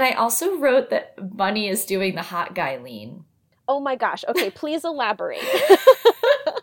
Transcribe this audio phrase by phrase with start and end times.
[0.00, 3.24] And I also wrote that Bunny is doing the hot guy lean.
[3.68, 4.24] Oh my gosh.
[4.26, 5.42] Okay, please elaborate.
[5.44, 6.56] I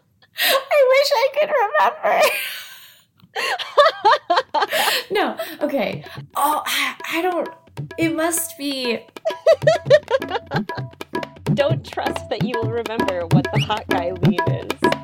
[0.89, 1.51] wish I could
[2.01, 2.21] remember.
[5.11, 6.03] no, okay.
[6.35, 7.47] Oh, I, I don't.
[7.99, 9.05] It must be.
[11.53, 14.96] Don't trust that you will remember what the hot guy lean is.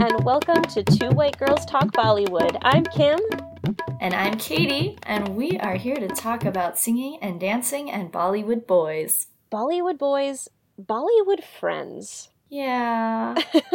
[0.00, 2.56] And welcome to Two White Girls Talk Bollywood.
[2.62, 3.20] I'm Kim.
[4.00, 8.66] And I'm Katie, and we are here to talk about singing and dancing and Bollywood
[8.66, 9.26] boys.
[9.52, 10.48] Bollywood boys,
[10.82, 12.30] Bollywood friends.
[12.48, 13.34] Yeah.
[13.52, 13.66] it's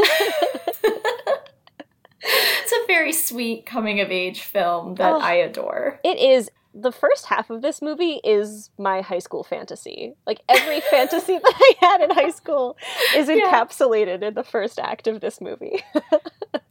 [2.71, 5.19] a very sweet coming of age film that Oh.
[5.19, 5.99] I adore.
[6.03, 6.49] It is.
[6.77, 10.13] The first half of this movie is my high school fantasy.
[10.27, 12.75] Like every fantasy that I had in high school
[13.15, 13.35] is Yeah.
[13.49, 15.83] encapsulated in the first act of this movie.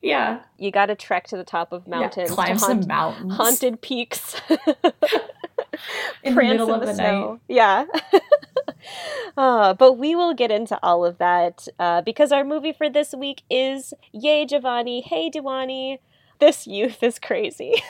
[0.03, 0.41] Yeah.
[0.59, 2.35] You got to trek to the top of mountains, yeah.
[2.35, 3.33] Climb to some mountains.
[3.35, 4.37] haunted peaks,
[6.23, 7.31] in the middle in of the the, snow.
[7.33, 7.41] night.
[7.49, 7.87] Yeah.
[9.39, 13.15] Uh, but we will get into all of that uh, because our movie for this
[13.15, 15.99] week is Yeh Jawaani, Hai Deewani.
[16.39, 17.83] This youth is crazy.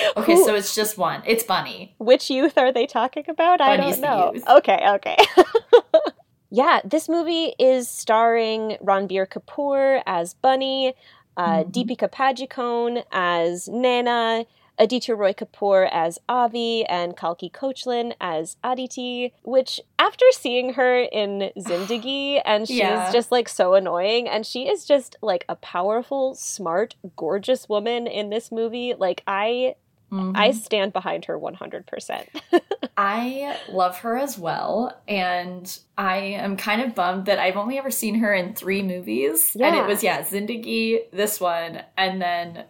[0.16, 1.22] Okay, Who- so it's just one.
[1.26, 1.94] It's Bunny.
[1.98, 3.60] Which youth are they talking about?
[3.60, 4.32] I don't know.
[4.58, 5.16] Okay, okay.
[6.50, 10.94] yeah, this movie is starring Ranbir Kapoor as Bunny,
[11.36, 11.72] uh, Mhm.
[11.72, 14.46] Deepika Padukone as Naina,
[14.82, 19.32] Aditya Roy Kapur as Avi, and Kalki Koechlin as Aditi.
[19.44, 23.12] Which, after seeing her in Zindagi, and she's Yeah.
[23.12, 28.30] just like so annoying, and she is just like a powerful, smart, gorgeous woman in
[28.30, 28.94] this movie.
[28.98, 29.76] Like I,
[30.10, 30.32] Mhm.
[30.36, 32.28] I stand behind her one hundred percent.
[32.98, 37.90] I love her as well, and I am kind of bummed that I've only ever
[37.90, 39.56] seen her in three movies.
[39.58, 42.64] And it was, yeah, Zindagi, this one, and then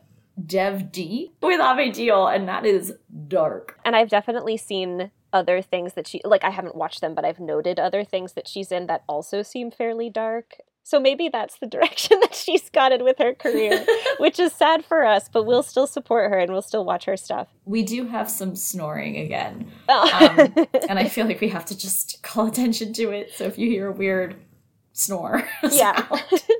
[0.47, 2.95] Dev D with Abhay Deol, and that is
[3.29, 3.79] dark.
[3.85, 7.41] And I've definitely seen other things that she like I haven't watched them, but I've
[7.41, 10.57] noted other things that she's in that also seem fairly dark.
[10.85, 13.87] So maybe that's the direction that she's gotten with her career,
[14.19, 17.17] which is sad for us, but we'll still support her and we'll still watch her
[17.17, 17.47] stuff.
[17.65, 20.29] we do have some snoring again, Oh.
[20.57, 23.33] Um, and I feel like we have to just call attention to it.
[23.33, 24.35] So if you hear a weird
[24.92, 26.07] snore, yeah.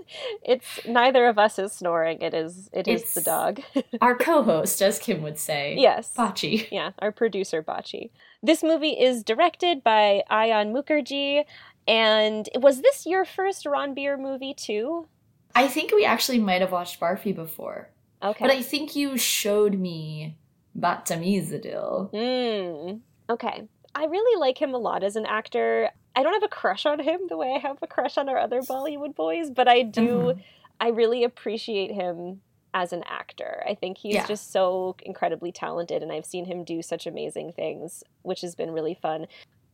[0.43, 2.20] it's neither of us is snoring.
[2.20, 3.60] It is it is the dog.
[4.00, 6.12] our co-host, as Kim would say, yes.
[6.15, 6.69] Bachi.
[6.70, 8.10] Yeah, our producer Bachi.
[8.43, 11.44] This movie is directed by Ayan Mukerji.
[11.88, 15.09] And was this your first Ranbir movie too?
[15.54, 17.91] I think we actually might have watched Barfi before.
[18.22, 18.44] Okay.
[18.44, 20.37] But I think you showed me
[20.78, 22.10] Badtameez Dil.
[22.12, 23.69] Mm, okay.
[23.94, 25.91] I really like him a lot as an actor.
[26.15, 28.39] I don't have a crush on him the way I have a crush on our
[28.39, 30.34] other Bollywood boys, but I do.
[30.37, 30.43] Mhm.
[30.81, 32.43] I really appreciate him
[32.75, 33.62] as an actor.
[33.67, 34.27] I think he's Yeah.
[34.27, 38.73] just so incredibly talented, and I've seen him do such amazing things, which has been
[38.73, 39.27] really fun.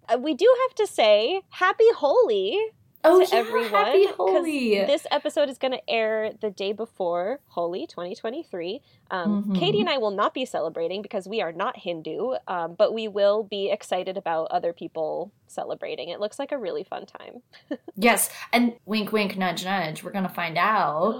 [0.08, 2.58] Uh, we do have to say, Happy Holi
[3.04, 3.70] Oh, to yeah, everyone.
[3.70, 4.70] Happy 'cause Holi.
[4.84, 8.82] This episode is going to air the day before Holi 2023.
[9.10, 9.58] Um, Mhm.
[9.58, 13.06] Katie and I will not be celebrating because we are not Hindu, um, but we
[13.06, 16.08] will be excited about other people celebrating.
[16.08, 17.42] It looks like a really fun time.
[17.96, 20.02] yes, and wink, wink, nudge, nudge.
[20.02, 21.14] We're gonna find out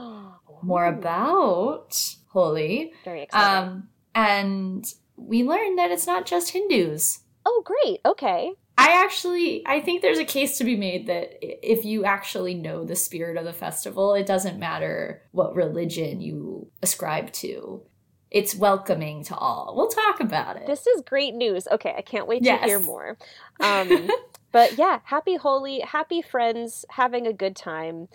[0.63, 1.97] more about
[2.33, 2.93] Holi.
[3.05, 3.69] Very exciting.
[3.69, 4.85] Um, and
[5.17, 7.21] we learned that it's not just Hindus.
[7.51, 8.01] oh, great.
[8.05, 8.53] Okay.
[8.79, 12.85] I actually, I think there's a case to be made that if you actually know
[12.85, 17.83] the spirit of the festival, it doesn't matter what religion you ascribe to.
[18.31, 19.75] It's welcoming to all.
[19.77, 20.69] We'll talk about it.
[20.69, 21.67] This is great news.
[21.73, 23.19] Okay, I can't wait to hear more.
[23.59, 24.11] Um,
[24.53, 28.07] but yeah, happy Holi, happy friends, having a good time.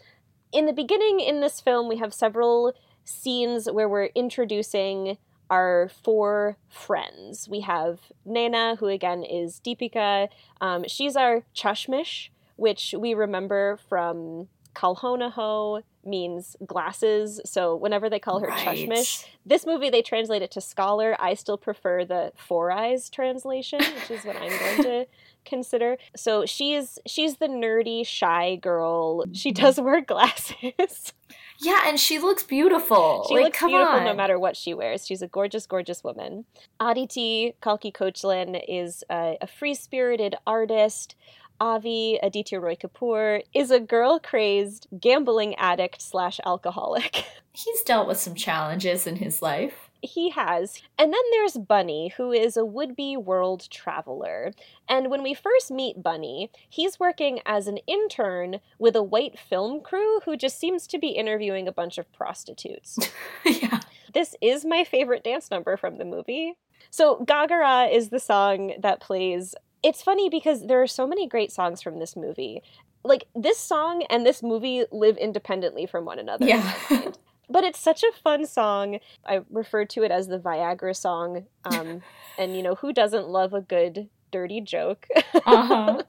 [0.53, 2.72] In the beginning, in this film, we have several
[3.03, 5.18] scenes where we're introducing
[5.49, 7.47] our four friends.
[7.49, 10.29] We have Naina, who again is Deepika.
[10.61, 17.40] Um, she's our chashmish, which we remember from Kal Ho Naa Ho means glasses.
[17.46, 18.68] So whenever they call her Right.
[18.88, 21.16] chashmish, this movie they translate it to scholar.
[21.20, 25.05] I still prefer the four eyes translation, which is what I'm going to
[25.46, 25.97] consider.
[26.16, 29.23] So she's she's the nerdy, shy girl.
[29.34, 31.14] She does wear glasses.
[31.59, 33.26] Yeah, and she looks beautiful.
[33.28, 34.03] She like, looks beautiful on.
[34.03, 35.06] no matter what she wears.
[35.08, 36.46] She's a gorgeous, gorgeous woman.
[36.79, 41.16] Aditi Kalki Koechlin is a, a free spirited artist.
[41.59, 47.26] Avi Aditya Roy Kapur is a girl crazed gambling addict slash alcoholic.
[47.53, 49.90] He's dealt with some challenges in his life.
[50.02, 50.82] He has.
[50.97, 54.52] And then there's Bunny, who is a would be world traveler.
[54.90, 59.82] And when we first meet Bunny, he's working as an intern with a white film
[59.82, 62.99] crew who just seems to be interviewing a bunch of prostitutes.
[63.46, 63.79] yeah.
[64.14, 66.56] This is my favorite dance number from the movie.
[66.90, 69.56] So, Ghagra is the song that plays.
[69.84, 72.62] It's funny because there are so many great songs from this movie.
[73.03, 76.46] Like, this song and this movie live independently from one another.
[76.46, 76.74] Yeah.
[77.50, 79.00] but it's such a fun song.
[79.26, 81.46] I refer to it as the Viagra song.
[81.66, 82.02] Um,
[82.38, 85.08] and, you know, who doesn't love a good dirty joke?
[85.46, 86.02] Uh-huh.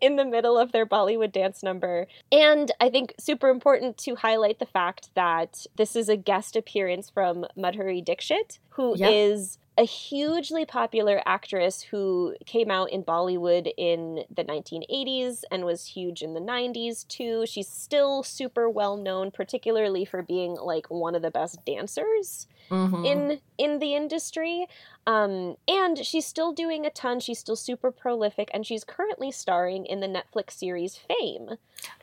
[0.00, 2.06] in the middle of their Bollywood dance number.
[2.32, 7.08] And I think super important to highlight the fact that this is a guest appearance
[7.08, 9.10] from Madhuri Dixit, who Yep.
[9.12, 15.86] is a hugely popular actress who came out in Bollywood in the 1980s and was
[15.86, 17.44] huge in the 90s too.
[17.46, 23.04] She's still super well known, particularly for being like one of the best dancers Mhm.
[23.04, 24.66] in in the industry
[25.06, 29.84] um and she's still doing a ton she's still super prolific and she's currently starring
[29.84, 31.50] in the netflix series fame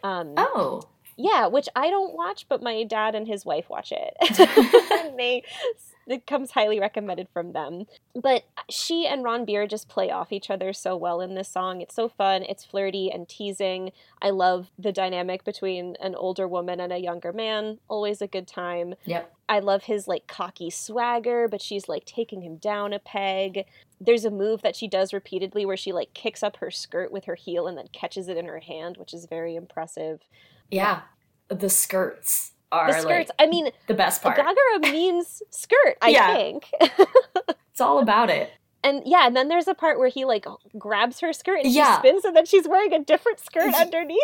[0.04, 0.84] um Oh.
[1.18, 4.16] Yeah which i don't watch but my dad and his wife watch it.
[4.92, 5.44] And they
[6.08, 7.86] it comes highly recommended from them.
[8.16, 11.82] But she and Ranbir just play off each other so well in this song.
[11.82, 12.44] It's so fun.
[12.44, 13.92] It's flirty and teasing.
[14.22, 17.80] I love the dynamic between an older woman and a younger man.
[17.88, 18.96] Always a good time.
[19.06, 19.34] Yep.
[19.48, 23.66] I love his like cocky swagger, but she's like taking him down a peg.
[24.04, 27.26] There's a move that she does repeatedly where she like kicks up her skirt with
[27.26, 30.22] her heel and then catches it in her hand, which is very impressive.
[30.72, 31.02] Yeah.
[31.50, 34.38] The skirts are the skirts, like I mean, the best part.
[34.38, 36.34] Ghagra means skirt, I Yeah.
[36.36, 36.66] think.
[37.72, 38.52] It's all about it.
[38.84, 40.46] And yeah, and then there's a part where he like
[40.78, 41.96] grabs her skirt and Yeah.
[42.02, 44.20] she spins and then she's wearing a different skirt underneath.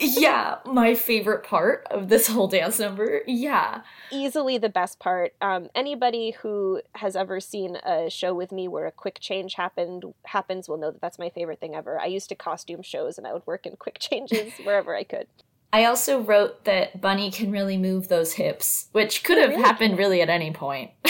[0.00, 3.22] yeah, my favorite part of this whole dance number.
[3.26, 3.82] Yeah.
[4.10, 5.34] easily the best part.
[5.40, 10.04] Um, anybody who has ever seen a show with me where a quick change happened
[10.26, 12.00] happens will know that that's my favorite thing ever.
[12.00, 15.26] I used to costume shows and I would work in quick changes wherever I could.
[15.74, 19.96] I also wrote that Bunny can really move those hips, which could have really happened
[19.96, 20.90] really at any point.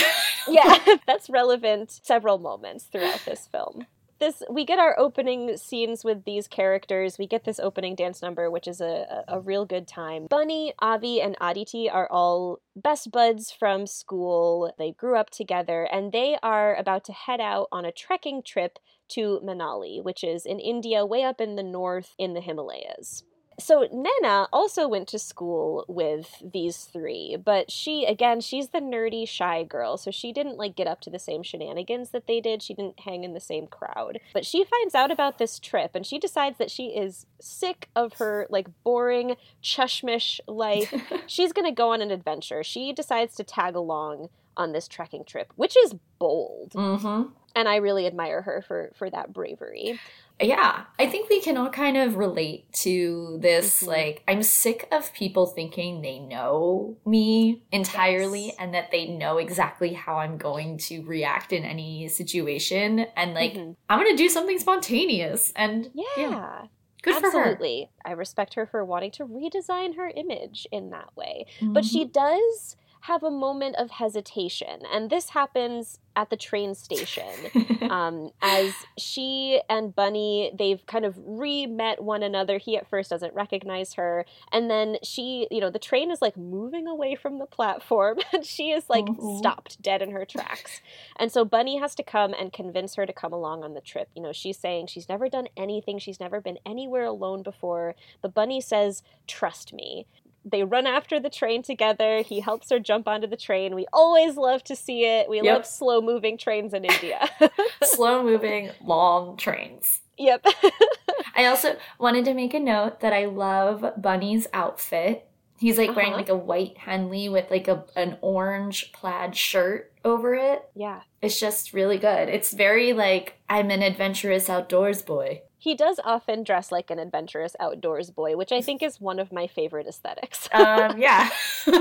[0.48, 3.86] Yeah, that's relevant several moments throughout this film.
[4.18, 7.18] This we get our opening scenes with these characters.
[7.18, 10.28] We get this opening dance number, which is a, a, a real good time.
[10.30, 14.72] Bunny, Avi, and Aditi are all best buds from school.
[14.78, 18.78] They grew up together, and they are about to head out on a trekking trip
[19.08, 23.24] to Manali, which is in India, way up in the north in the Himalayas.
[23.62, 29.26] So Naina also went to school with these three, but she again, she's the nerdy
[29.26, 32.62] shy girl, so she didn't like get up to the same shenanigans that they did.
[32.62, 34.18] She didn't hang in the same crowd.
[34.32, 38.14] But she finds out about this trip and she decides that she is sick of
[38.14, 40.92] her like boring chashmish life.
[41.26, 42.64] She's going to go on an adventure.
[42.64, 46.72] She decides to tag along on this trekking trip, which is bold.
[46.72, 47.30] mm-hmm.
[47.54, 50.00] And I really admire her for for that bravery.
[50.40, 53.82] Yeah, I think we can all kind of relate to this.
[53.82, 53.86] Mhm.
[53.86, 58.56] Like, I'm sick of people thinking they know me entirely Yes.
[58.58, 63.00] and that they know exactly how I'm going to react in any situation.
[63.16, 63.76] And, like, Mhm.
[63.88, 65.52] I'm going to do something spontaneous.
[65.54, 66.66] And yeah.
[67.02, 67.38] good for her.
[67.40, 67.90] Absolutely.
[68.04, 71.46] I respect her for wanting to redesign her image in that way.
[71.60, 72.12] But she Mm-hmm.
[72.12, 72.76] does
[73.06, 77.24] have a moment of hesitation, and this happens at the train station.
[77.90, 82.58] um, as she and Bunny, they've kind of re-met one another.
[82.58, 86.36] He at first doesn't recognize her, and then she, you know, the train is like
[86.36, 89.38] moving away from the platform, and she is like Mhm.
[89.38, 90.80] stopped dead in her tracks.
[91.16, 94.10] And so Bunny has to come and convince her to come along on the trip.
[94.14, 98.32] You know, she's saying she's never done anything, she's never been anywhere alone before, but
[98.32, 100.06] Bunny says, "Trust me."
[100.44, 102.22] They run after the train together.
[102.22, 103.74] He helps her jump onto the train.
[103.74, 105.28] We always love to see it.
[105.28, 105.44] We Yep.
[105.54, 107.28] love slow moving trains in India.
[107.84, 110.00] Slow moving, long trains.
[110.18, 110.44] yep.
[111.36, 115.28] I also wanted to make a note that I love Bunny's outfit.
[115.58, 116.18] He's like wearing Uh-huh.
[116.20, 120.68] like a white Henley with like a an orange plaid shirt over it.
[120.74, 121.02] yeah.
[121.20, 122.28] It's just really good.
[122.28, 125.42] It's very like I'm an adventurous outdoors boy.
[125.62, 129.30] He does often dress like an adventurous outdoors boy, which I think is one of
[129.30, 130.48] my favorite aesthetics.
[130.52, 131.30] Um, yeah.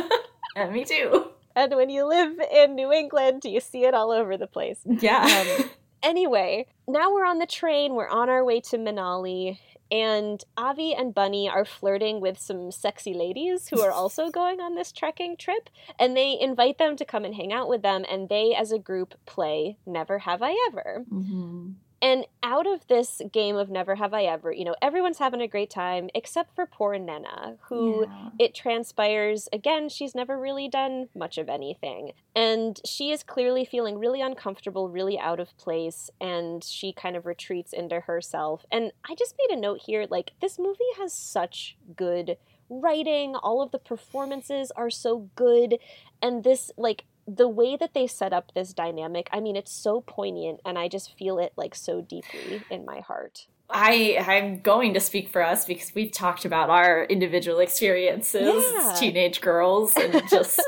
[0.56, 1.32] and me too.
[1.56, 4.82] and when you live in New England, you see it all over the place.
[4.86, 5.24] Yeah.
[5.60, 5.70] Um,
[6.04, 7.96] anyway, now we're on the train.
[7.96, 9.58] We're on our way to Manali.
[9.90, 14.76] And Avi and Bunny are flirting with some sexy ladies who are also going on
[14.76, 15.72] this trekking trip.
[15.98, 18.06] And they invite them to come and hang out with them.
[18.08, 21.04] And they, as a group, play Never Have I Ever.
[21.12, 21.74] Mhm.
[22.02, 25.48] And out of this game of Never Have I Ever, you know, everyone's having a
[25.48, 28.30] great time except for poor Naina, who Yeah.
[28.40, 32.14] it transpires again, she's never really done much of anything.
[32.36, 37.26] And she is clearly feeling really uncomfortable, really out of place, and she kind of
[37.28, 38.66] retreats into herself.
[38.72, 42.38] And I just made a note here like, this movie has such good
[42.70, 45.78] writing, all of the performances are so good,
[46.22, 50.02] and this, like, the way that they set up this dynamic, I mean, it's so
[50.02, 53.48] poignant, and I just feel it like so deeply in my heart.
[53.70, 58.42] I I'm going to speak for us because we've talked about our individual experiences
[58.74, 58.92] Yeah.
[58.92, 60.60] as teenage girls and just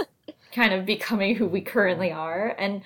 [0.54, 2.56] kind of becoming who we currently are.
[2.58, 2.82] And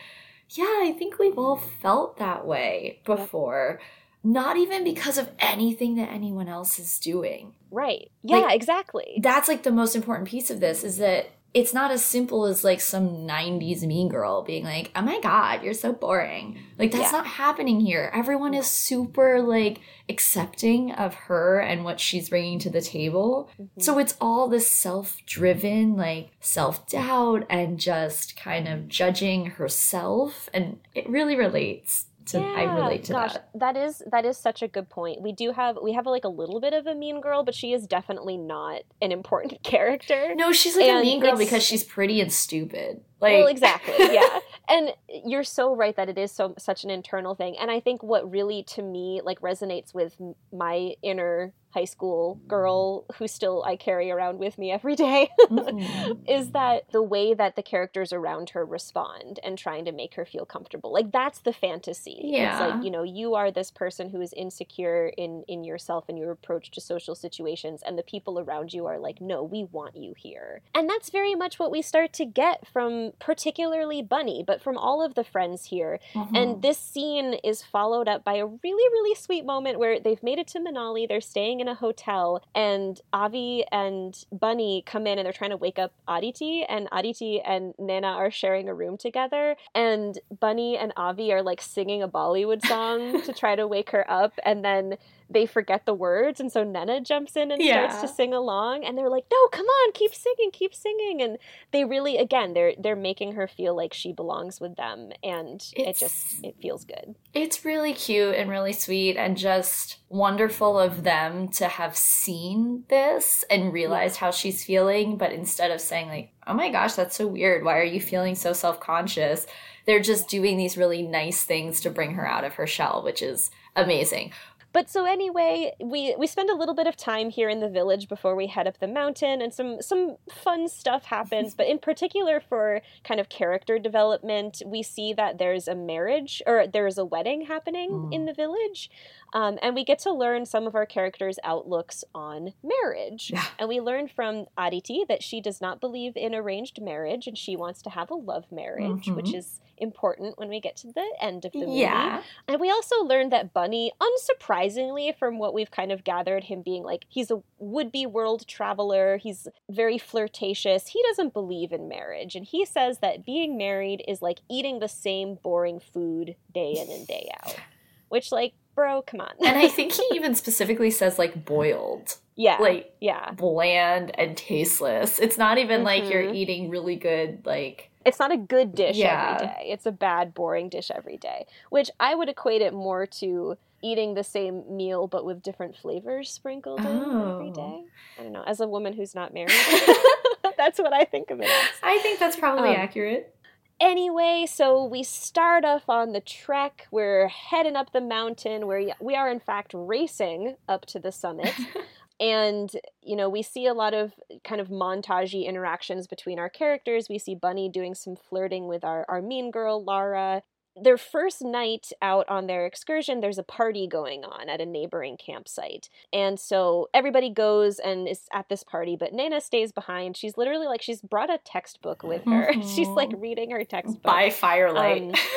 [0.49, 3.79] yeah, I think we've all felt that way before.
[4.23, 7.53] Not even because of anything that anyone else is doing.
[7.69, 8.09] Right.
[8.23, 9.19] Yeah, Like- exactly.
[9.21, 12.63] That's like the most important piece of this is that it's not as simple as
[12.63, 16.59] like some 90s mean girl being like, oh my God, you're so boring.
[16.77, 17.17] Like, that's Yeah.
[17.17, 18.11] not happening here.
[18.13, 23.49] Everyone is super like accepting of her and what she's bringing to the table.
[23.59, 23.81] Mhm.
[23.81, 30.49] So it's all this self driven, like self doubt and just kind of judging herself.
[30.53, 33.49] And it really relates to, I Yeah, relate to gosh, that.
[33.55, 35.21] that is that is such a good point.
[35.21, 37.73] We do have we have like a little bit of a mean girl, but she
[37.73, 40.33] is definitely not an important character.
[40.35, 43.01] No, she's like a mean girl because she's pretty and stupid.
[43.19, 43.95] Like, well, exactly.
[44.13, 44.39] Yeah.
[44.69, 44.89] and
[45.25, 47.55] you're so right that it is so such an internal thing.
[47.59, 50.15] And I think what really to me like resonates with
[50.51, 56.21] my inner high school girl who still I carry around with me every day Mhm.
[56.37, 60.25] is that the way that the characters around her respond and trying to make her
[60.33, 60.91] feel comfortable.
[60.99, 62.17] Like that's the fantasy.
[62.23, 62.65] It's Yeah.
[62.65, 66.31] like, you know, you are this person who is insecure in in yourself and your
[66.37, 70.11] approach to social situations and the people around you are like, "No, we want you
[70.25, 74.77] here." And that's very much what we start to get from particularly Bunny, but from
[74.85, 75.93] all of the friends here.
[76.13, 76.35] Mhm.
[76.39, 80.39] And this scene is followed up by a really, really sweet moment where they've made
[80.43, 81.03] it to Manali.
[81.07, 85.57] They're staying in a hotel, and Avi and Bunny come in and they're trying to
[85.57, 86.63] wake up Aditi.
[86.67, 89.55] And Aditi and Naina are sharing a room together.
[89.73, 94.09] And Bunny and Avi are like singing a Bollywood song to try to wake her
[94.09, 94.33] up.
[94.43, 94.97] And then
[95.29, 96.39] they forget the words.
[96.39, 98.85] And so Naina jumps in and starts to sing along.
[98.85, 101.21] And they're like, no, come on, keep singing, keep singing.
[101.21, 101.37] And
[101.71, 105.11] they really, again, they're they're making her feel like she belongs with them.
[105.23, 107.15] And it just, it feels good.
[107.33, 113.43] It's really cute and really sweet and just wonderful of them to have seen this
[113.49, 117.27] and realized how she's feeling, but instead of saying like, "Oh my gosh, that's so
[117.27, 117.63] weird.
[117.63, 119.45] Why are you feeling so self-conscious?"
[119.85, 123.21] They're just doing these really nice things to bring her out of her shell, which
[123.21, 124.31] is amazing.
[124.73, 128.07] But so anyway, we we spend a little bit of time here in the village
[128.07, 131.55] before we head up the mountain, and some some fun stuff happens.
[131.55, 136.67] but in particular, for kind of character development, we see that there's a marriage or
[136.67, 138.13] there's a wedding happening Mm.
[138.13, 138.89] in the village,
[139.33, 143.29] um, and we get to learn some of our characters' outlooks on marriage.
[143.31, 143.43] Yeah.
[143.59, 147.55] And we learn from Aditi that she does not believe in arranged marriage, and she
[147.55, 149.35] wants to have a love marriage, which Mhm.
[149.35, 151.79] is important when we get to the end of the movie.
[151.81, 152.23] Yeah.
[152.47, 156.83] And we also learned that Bunny, unsurprisingly, from what we've kind of gathered, him being
[156.83, 162.35] like, he's a would be world traveler, he's very flirtatious, he doesn't believe in marriage.
[162.35, 166.89] And he says that being married is like eating the same boring food day in
[166.89, 167.55] and day out.
[168.09, 169.31] Which, like, bro, come on.
[169.43, 172.57] And I think he even specifically says like boiled, yeah.
[172.59, 173.31] like yeah.
[173.31, 175.19] bland and tasteless.
[175.19, 176.35] It's not even like you're Mhm.
[176.35, 179.33] eating really good like It's not a good dish Yeah.
[179.35, 179.71] every day.
[179.73, 181.45] It's a bad, boring dish every day.
[181.71, 186.29] Which I would equate it more to eating the same meal but with different flavors
[186.31, 187.85] sprinkled in every Oh.
[188.19, 188.43] I don't know.
[188.45, 189.51] As a woman who's not married,
[190.57, 191.69] that's what I think of it as.
[191.83, 193.33] I think that's probably Um, accurate.
[193.79, 196.87] Anyway, so we start off on the trek.
[196.89, 201.53] We're heading up the mountain where we are, in fact, racing up to the summit.
[202.19, 202.71] and,
[203.03, 207.07] you know, we see a lot of kind of montagey interactions between our characters.
[207.07, 210.41] We see Bunny doing some flirting with our, our mean girl, Lara.
[210.81, 215.17] Their first night out on their excursion, there's a party going on at a neighboring
[215.17, 215.89] campsite.
[216.13, 220.17] And so everybody goes and is at this party, but Naina stays behind.
[220.17, 222.51] She's literally like, she's brought a textbook with her.
[222.61, 224.03] She's like reading her textbook.
[224.03, 225.17] By firelight.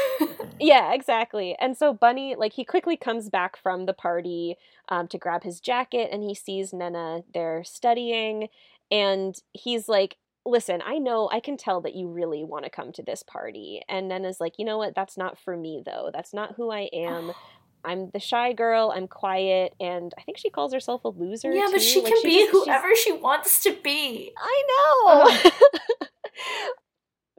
[0.61, 1.57] Yeah, exactly.
[1.59, 4.57] And so Bunny, like, he quickly comes back from the party
[4.91, 8.49] um, to grab his jacket, and he sees Naina there studying,
[8.91, 12.93] and he's like, "Listen, I know, I can tell that you really want to come
[12.93, 14.95] to this party." And Naina's like, "You know what?
[14.95, 16.11] That's not for me, though.
[16.13, 17.33] That's not who I am."
[17.83, 18.93] I'm the shy girl.
[18.95, 21.51] I'm quiet, and I think she calls herself a loser.
[21.51, 24.33] yeah, but she Like, can be just- she's- whoever she wants to be.
[24.37, 25.05] I know.
[25.07, 25.51] Oh.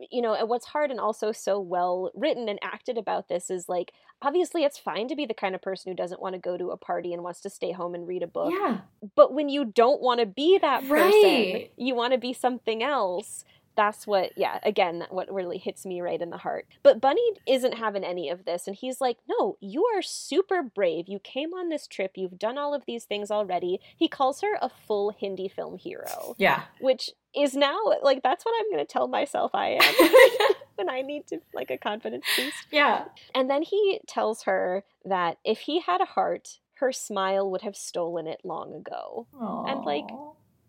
[0.09, 3.67] you know, and what's hard and also so well written and acted about this is
[3.69, 3.91] like
[4.21, 6.69] obviously it's fine to be the kind of person who doesn't want to go to
[6.71, 8.51] a party and wants to stay home and read a book.
[8.51, 8.79] Yeah.
[9.15, 11.71] But when you don't want to be that person, Right.
[11.77, 13.43] you want to be something else.
[13.75, 16.67] That's what, yeah, again, what really hits me right in the heart.
[16.83, 18.67] But Bunny isn't having any of this.
[18.67, 21.05] And he's like, No, you are super brave.
[21.07, 22.11] You came on this trip.
[22.15, 23.79] You've done all of these things already.
[23.95, 26.63] He calls her a full Hindi film hero, Yeah.
[26.81, 30.09] which is now like, that's what I'm going to tell myself I am
[30.75, 32.53] when I need to, like, a confidence boost.
[32.71, 33.05] Yeah.
[33.33, 37.77] And then he tells her that if he had a heart, her smile would have
[37.77, 39.27] stolen it long ago.
[39.39, 40.07] And, like,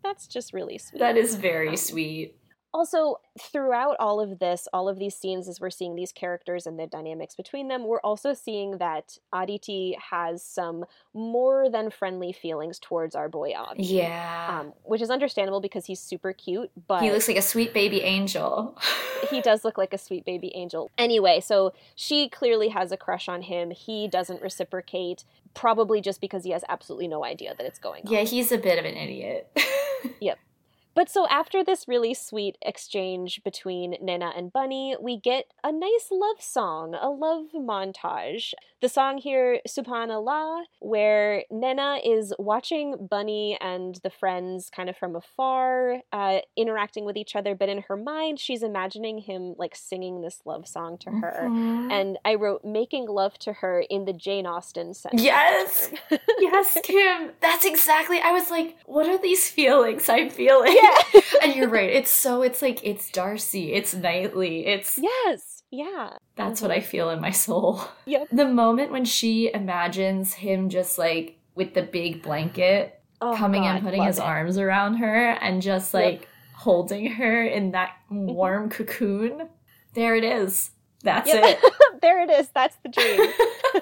[0.03, 0.99] That's just really sweet.
[0.99, 2.37] that is very Um, sweet.
[2.73, 6.79] Also, throughout all of this, all of these scenes, as we're seeing these characters and
[6.79, 12.79] the dynamics between them, we're also seeing that Aditi has some more than friendly feelings
[12.79, 13.83] towards our boy Avi.
[13.83, 14.59] Yeah.
[14.59, 18.01] Um, which is understandable because he's super cute, but he looks like a sweet baby
[18.01, 18.75] angel.
[19.29, 20.89] he does look like a sweet baby angel.
[20.97, 23.69] Anyway, so she clearly has a crush on him.
[23.69, 28.11] He doesn't reciprocate, probably just because he has absolutely no idea that it's going on.
[28.11, 29.55] yeah, he's a bit of an idiot.
[30.95, 36.09] But so after this really sweet exchange between Naina and Bunny, we get a nice
[36.11, 38.53] love song, a love montage.
[38.81, 45.15] The song here, Subhanallah, where Naina is watching Bunny and the friends kind of from
[45.15, 50.21] afar, uh, interacting with each other, but in her mind, she's imagining him like singing
[50.21, 51.47] this love song to her.
[51.49, 51.91] Mhm.
[51.91, 55.21] And I wrote making love to her in the Jane Austen sense.
[55.21, 55.91] Yes!
[56.39, 57.31] yes, Kim.
[57.39, 58.19] That's exactly.
[58.19, 60.73] I was like, what are these feelings I'm feeling?
[60.75, 60.82] Yeah.
[61.41, 61.89] And you're right.
[61.89, 62.41] It's so.
[62.41, 63.73] It's like it's Darcy.
[63.73, 64.65] It's Knightley.
[64.65, 65.63] It's yes.
[65.71, 66.17] Yeah.
[66.35, 67.81] that's what I feel in my soul.
[68.05, 68.27] Yep.
[68.31, 73.75] The moment when she imagines him just like with the big blanket Oh, coming God,
[73.77, 74.21] and putting his it.
[74.23, 76.03] arms around her and just Yep.
[76.03, 78.33] like holding her in that Mm-hmm.
[78.33, 79.49] warm cocoon.
[79.95, 80.69] There it is.
[81.03, 81.43] That's Yep.
[81.63, 81.73] it.
[82.01, 82.49] there it is.
[82.49, 83.31] That's the dream.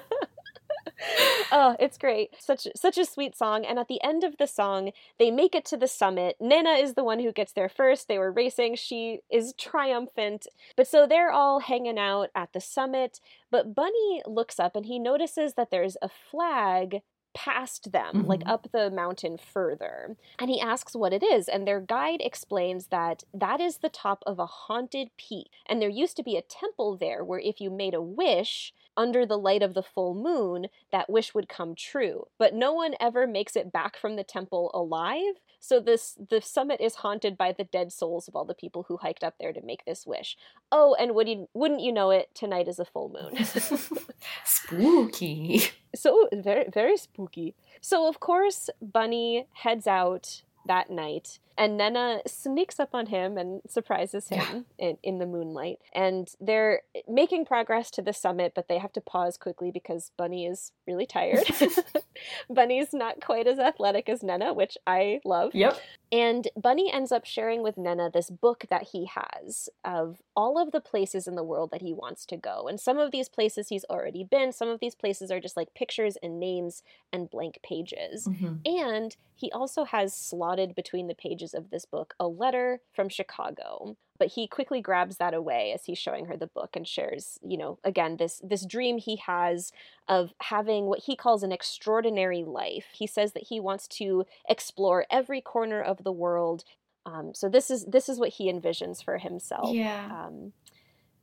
[1.52, 2.30] oh, it's great.
[2.38, 3.64] Such such a sweet song.
[3.64, 6.36] And at the end of the song, they make it to the summit.
[6.40, 8.08] Naina is the one who gets there first.
[8.08, 8.76] They were racing.
[8.76, 10.46] She is triumphant.
[10.76, 13.20] But so they're all hanging out at the summit.
[13.50, 17.02] But Bunny looks up and he notices that there's a flag
[17.34, 18.48] past them, like Mhm.
[18.50, 20.16] up the mountain further.
[20.38, 24.22] And he asks what it is, and their guide explains that that is the top
[24.26, 25.50] of a haunted peak.
[25.66, 29.24] And there used to be a temple there where if you made a wish under
[29.24, 32.26] the light of the full moon, that wish would come true.
[32.36, 35.40] But no one ever makes it back from the temple alive.
[35.60, 38.98] So this the summit is haunted by the dead souls of all the people who
[38.98, 40.36] hiked up there to make this wish.
[40.70, 43.42] Oh, and would you, wouldn't you know it, tonight is a full moon.
[44.44, 45.62] Spooky.
[45.94, 47.54] So very very spooky.
[47.80, 53.60] So of course Bunny heads out that night and Naina sneaks up on him and
[53.68, 55.78] surprises him in, in the moonlight.
[55.94, 60.46] And they're making progress to the summit, but they have to pause quickly because Bunny
[60.46, 61.44] is really tired.
[62.50, 65.54] Bunny's not quite as athletic as Naina, which I love.
[65.54, 65.78] Yep.
[66.10, 70.70] And Bunny ends up sharing with Naina this book that he has of all of
[70.70, 72.68] the places in the world that he wants to go.
[72.68, 75.74] And some of these places he's already been, some of these places are just like
[75.74, 78.28] pictures and names and blank pages.
[78.28, 78.60] Mhm.
[78.66, 83.96] And he also has slotted between the pages of this book a letter from Chicago.
[84.18, 87.56] But he quickly grabs that away as he's showing her the book and shares, you
[87.56, 89.72] know, again, this this dream he has
[90.06, 92.86] of having what he calls an extraordinary life.
[92.92, 96.62] He says that he wants to explore every corner of the world.
[97.04, 99.74] Um, so this is this is what he envisions for himself.
[99.74, 100.26] Yeah.
[100.26, 100.52] Um,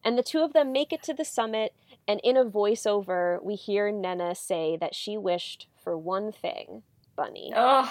[0.04, 1.74] and the two of them make it to the summit,
[2.08, 6.84] and in a voiceover, we hear Naina say that she wished for one thing,
[7.16, 7.52] Bunny.
[7.56, 7.90] Ugh.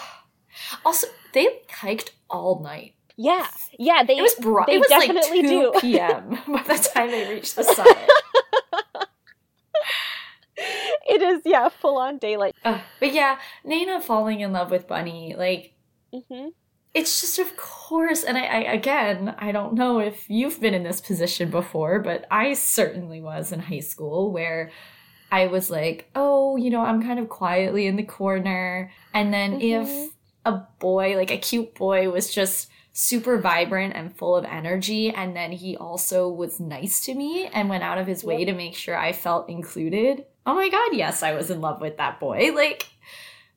[0.84, 2.94] Also, they hiked all night.
[3.16, 3.46] Yeah,
[3.78, 4.66] yeah, they It was bright.
[4.68, 5.80] they It was definitely like 2 do.
[5.80, 6.38] p.m.
[6.46, 7.96] by the time they reached the summit.
[10.56, 12.54] it is yeah, full on daylight.
[12.64, 12.80] Ugh.
[13.00, 15.74] but yeah, Naina falling in love with Bunny, like
[16.12, 16.48] hmm
[16.94, 18.24] it's just of course.
[18.24, 22.24] And I, I again, I don't know if you've been in this position before, but
[22.30, 24.70] I certainly was in high school where.
[25.30, 28.90] I was like, oh, you know, I'm kind of quietly in the corner.
[29.12, 30.06] And then Mhm.
[30.06, 30.10] if
[30.48, 35.36] a boy, like a cute boy, was just super vibrant and full of energy, and
[35.36, 38.48] then he also was nice to me and went out of his way Yep.
[38.48, 40.24] to make sure I felt included.
[40.44, 42.50] Oh my god, yes, I was in love with that boy.
[42.54, 42.86] Like,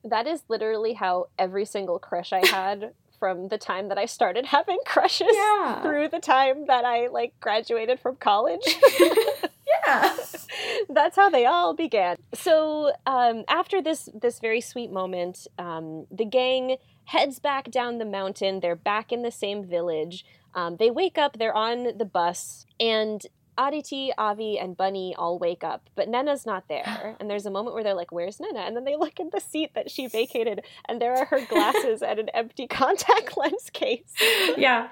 [0.04, 4.46] That is literally how every single crush I had from the time that I started
[4.46, 5.80] having crushes Yeah.
[5.82, 8.60] through the time that I like graduated from college.
[9.86, 10.16] yeah.
[10.88, 12.16] That's how they all began.
[12.34, 18.04] So um, after this this very sweet moment, um, the gang heads back down the
[18.04, 18.60] mountain.
[18.60, 20.24] They're back in the same village.
[20.54, 23.24] Um, they wake up, they're on the bus, and
[23.58, 27.16] Aditi, Avi, and Bunny all wake up, but Naina's not there.
[27.20, 28.66] And there's a moment where they're like, Where's Naina?
[28.66, 32.02] And then they look in the seat that she vacated, and there are her glasses
[32.02, 34.12] and an empty contact lens case.
[34.56, 34.88] Yeah.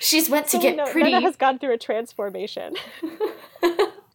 [0.00, 1.12] She's went to So we get know pretty.
[1.12, 2.74] Naina has gone through a transformation.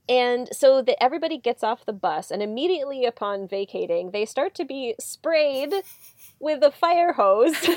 [0.10, 4.66] And so that everybody gets off the bus, and immediately upon vacating, they start to
[4.66, 5.74] be sprayed
[6.40, 7.56] with a fire hose.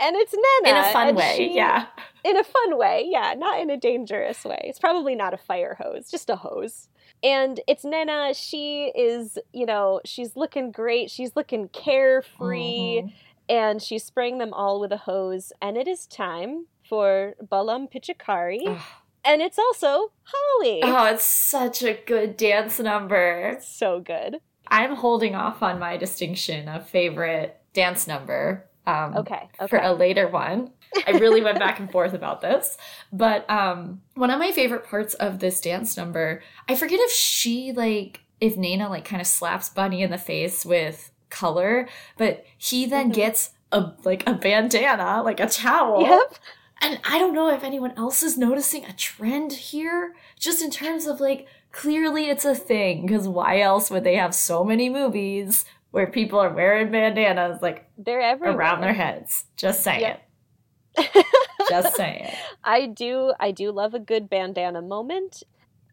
[0.00, 0.70] and it's Naina.
[0.70, 1.86] in a fun way, she- yeah.
[2.24, 4.60] In a fun way, yeah, not in a dangerous way.
[4.64, 6.88] It's probably not a fire hose, just a hose.
[7.24, 8.32] And it's Naina.
[8.36, 11.10] She is, you know, she's looking great.
[11.10, 13.12] She's looking carefree Mhm.
[13.48, 15.52] and she's spraying them all with a hose.
[15.60, 18.80] And it is time for Balam Pichkari.
[19.24, 20.80] And it's also Holi.
[20.82, 23.58] Oh, it's such a good dance number.
[23.62, 24.38] So good.
[24.68, 28.66] I'm holding off on my distinction of favorite dance number.
[28.86, 29.48] Um, Okay.
[29.60, 29.66] Okay.
[29.68, 30.72] For a later one.
[31.06, 32.76] I really went back and forth about this.
[33.12, 37.72] But um, one of my favorite parts of this dance number, I forget if she,
[37.72, 42.86] like, if Naina, like, kind of slaps Bunny in the face with color, but he
[42.86, 43.14] then Mhm.
[43.14, 46.02] gets a, like, a bandana, like a towel.
[46.02, 46.34] Yep.
[46.82, 51.06] And I don't know if anyone else is noticing a trend here, just in terms
[51.06, 55.64] of like, clearly it's a thing, because why else would they have so many movies
[55.92, 58.56] where people are wearing bandanas like They're everywhere.
[58.56, 59.44] around their heads?
[59.56, 60.00] Just saying.
[60.00, 61.24] Yep.
[61.68, 62.28] Just saying.
[62.64, 65.44] I do I do love a good bandana moment.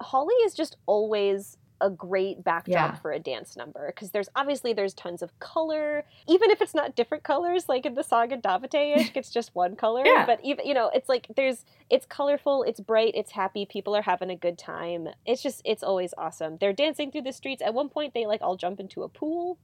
[0.02, 2.96] Holi is just always a great backdrop Yeah.
[2.96, 6.96] for a dance number because there's obviously there's tons of color even if it's not
[6.96, 10.26] different colors like in the saga Davate it's just one color Yeah.
[10.26, 14.02] but even you know it's like there's it's colorful it's bright it's happy people are
[14.02, 17.74] having a good time it's just it's always awesome they're dancing through the streets at
[17.74, 19.58] one point they like all jump into a pool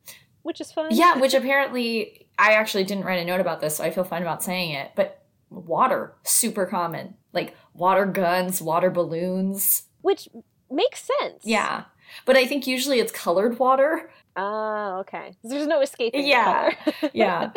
[0.43, 3.83] which is fun Yeah, which apparently I actually didn't write a note about this, so
[3.83, 4.91] I feel fine about saying it.
[4.95, 7.15] But water, super common.
[7.33, 9.83] Like water guns, water balloons.
[10.01, 10.29] which
[10.69, 11.85] makes sense Yeah.
[12.25, 14.09] But I think usually it's colored water.
[14.35, 15.33] Ah, okay.
[15.43, 16.25] There's no escaping.
[16.27, 16.71] Yeah.
[17.13, 17.51] yeah.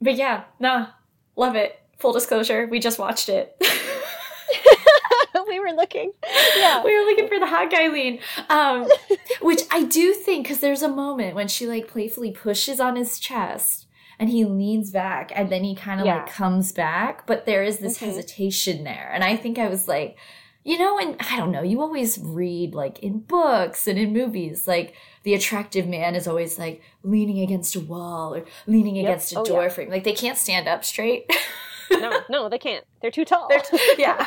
[0.00, 0.88] But yeah, nah,
[1.36, 1.78] love it.
[1.98, 3.56] Full disclosure, we just watched it.
[5.48, 6.12] we were looking.
[6.56, 6.82] Yeah.
[6.84, 8.18] we were looking for the hot guy lean.
[8.48, 8.88] Um,
[9.40, 13.18] which I do think, because there's a moment when she like playfully pushes on his
[13.18, 13.86] chest
[14.18, 16.16] and he leans back and then he kind of Yeah.
[16.16, 18.06] like comes back, but there is this Mhm.
[18.06, 19.10] hesitation there.
[19.12, 20.16] And I think I was like,
[20.66, 24.66] you know, and I don't know, you always read like in books and in movies,
[24.66, 29.04] like the attractive man is always like leaning against a wall or leaning Yep.
[29.04, 29.68] against a Oh, door yeah.
[29.68, 29.90] frame.
[29.90, 31.30] Like they can't stand up straight.
[31.92, 32.84] No, no, they can't.
[33.00, 33.46] They're too tall.
[33.48, 33.62] They're
[33.98, 34.26] yeah.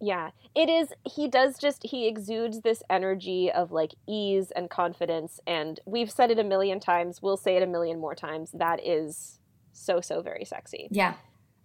[0.00, 0.30] yeah.
[0.54, 5.78] It is he does just he exudes this energy of like ease and confidence and
[5.84, 8.50] we've said it a million times, we'll say it a million more times.
[8.54, 9.40] That is
[9.74, 10.88] so so very sexy.
[10.90, 11.16] Yeah.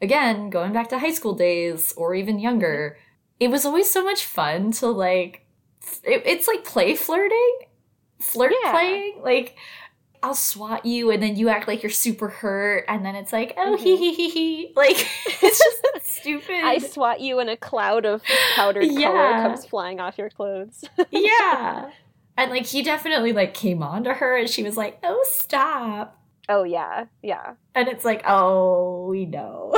[0.02, 2.98] Again, going back to high school days or even younger,
[3.42, 5.44] it was always so much fun to like,
[6.04, 7.58] it, it's like play flirting,
[8.22, 8.72] flirt Yeah.
[8.72, 9.20] playing.
[9.24, 9.56] Like,
[10.24, 13.56] I'll swat you and then you act like you're super hurt and then it's like,
[13.58, 13.98] oh, hee Mhm.
[13.98, 14.74] hee hee hee.
[14.76, 15.08] Like,
[15.42, 15.82] it's just
[16.20, 16.64] stupid.
[16.64, 18.22] I swat you and a cloud of
[18.56, 19.42] powdered color Yeah.
[19.42, 20.84] comes flying off your clothes.
[21.10, 21.90] yeah.
[22.38, 26.16] And like, he definitely like came on to her and she was like, oh, stop.
[26.48, 27.56] oh yeah, yeah.
[27.74, 29.74] And it's like, oh, we know.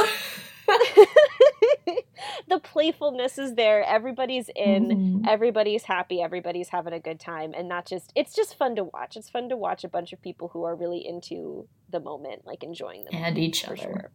[2.48, 3.84] the playfulness is there.
[3.84, 4.84] Everybody's in.
[4.90, 5.28] Mhm.
[5.28, 9.16] everybody's happy everybody's having a good time and not just it's just fun to watch
[9.16, 12.64] it's fun to watch a bunch of people who are really into the moment like
[12.64, 13.78] enjoying the And each other.
[13.78, 14.12] sure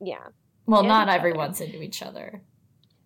[0.00, 0.26] yeah
[0.66, 1.18] Well, And not each other.
[1.18, 2.42] everyone's into each other.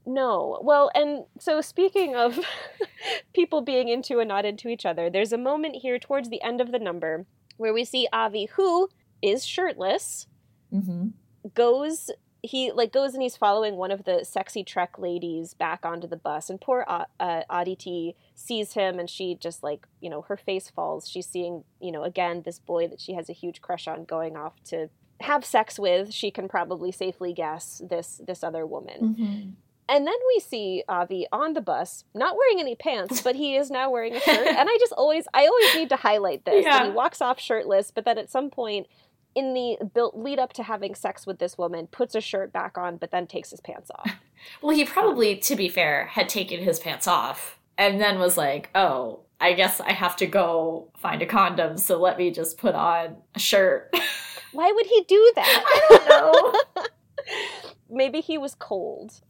[0.07, 2.39] no well and so speaking of
[3.35, 6.61] people being into and not into each other there's a moment here towards the end
[6.61, 7.27] of the number
[7.57, 8.89] where we see avi who
[9.23, 10.27] is shirtless
[10.73, 11.09] Mm-hmm.
[11.55, 12.11] goes
[12.43, 16.17] he like goes and he's following one of the sexy trek ladies back onto the
[16.17, 20.37] bus and poor uh, uh, aditi sees him and she just like you know her
[20.37, 23.87] face falls she's seeing you know again this boy that she has a huge crush
[23.87, 24.89] on going off to
[25.21, 29.51] have sex with she can probably safely guess this this other woman Mm-hmm.
[29.91, 33.71] and then we see Avi on the bus, not wearing any pants, but he is
[33.73, 34.47] now wearing a shirt.
[34.61, 36.63] and I just always, I always need to highlight this.
[36.65, 36.85] that Yeah.
[36.87, 38.87] he walks off shirtless, but then at some point
[39.35, 42.77] in the built lead up to having sex with this woman, puts a shirt back
[42.77, 44.11] on, but then takes his pants off.
[44.63, 48.71] Well, he probably, to be fair, had taken his pants off and then was like,
[48.75, 52.75] oh, I guess I have to go find a condom, so let me just put
[52.75, 53.95] on a shirt.
[54.53, 55.65] Why would he do that?
[55.67, 56.85] I don't know.
[57.91, 59.21] Maybe he was cold.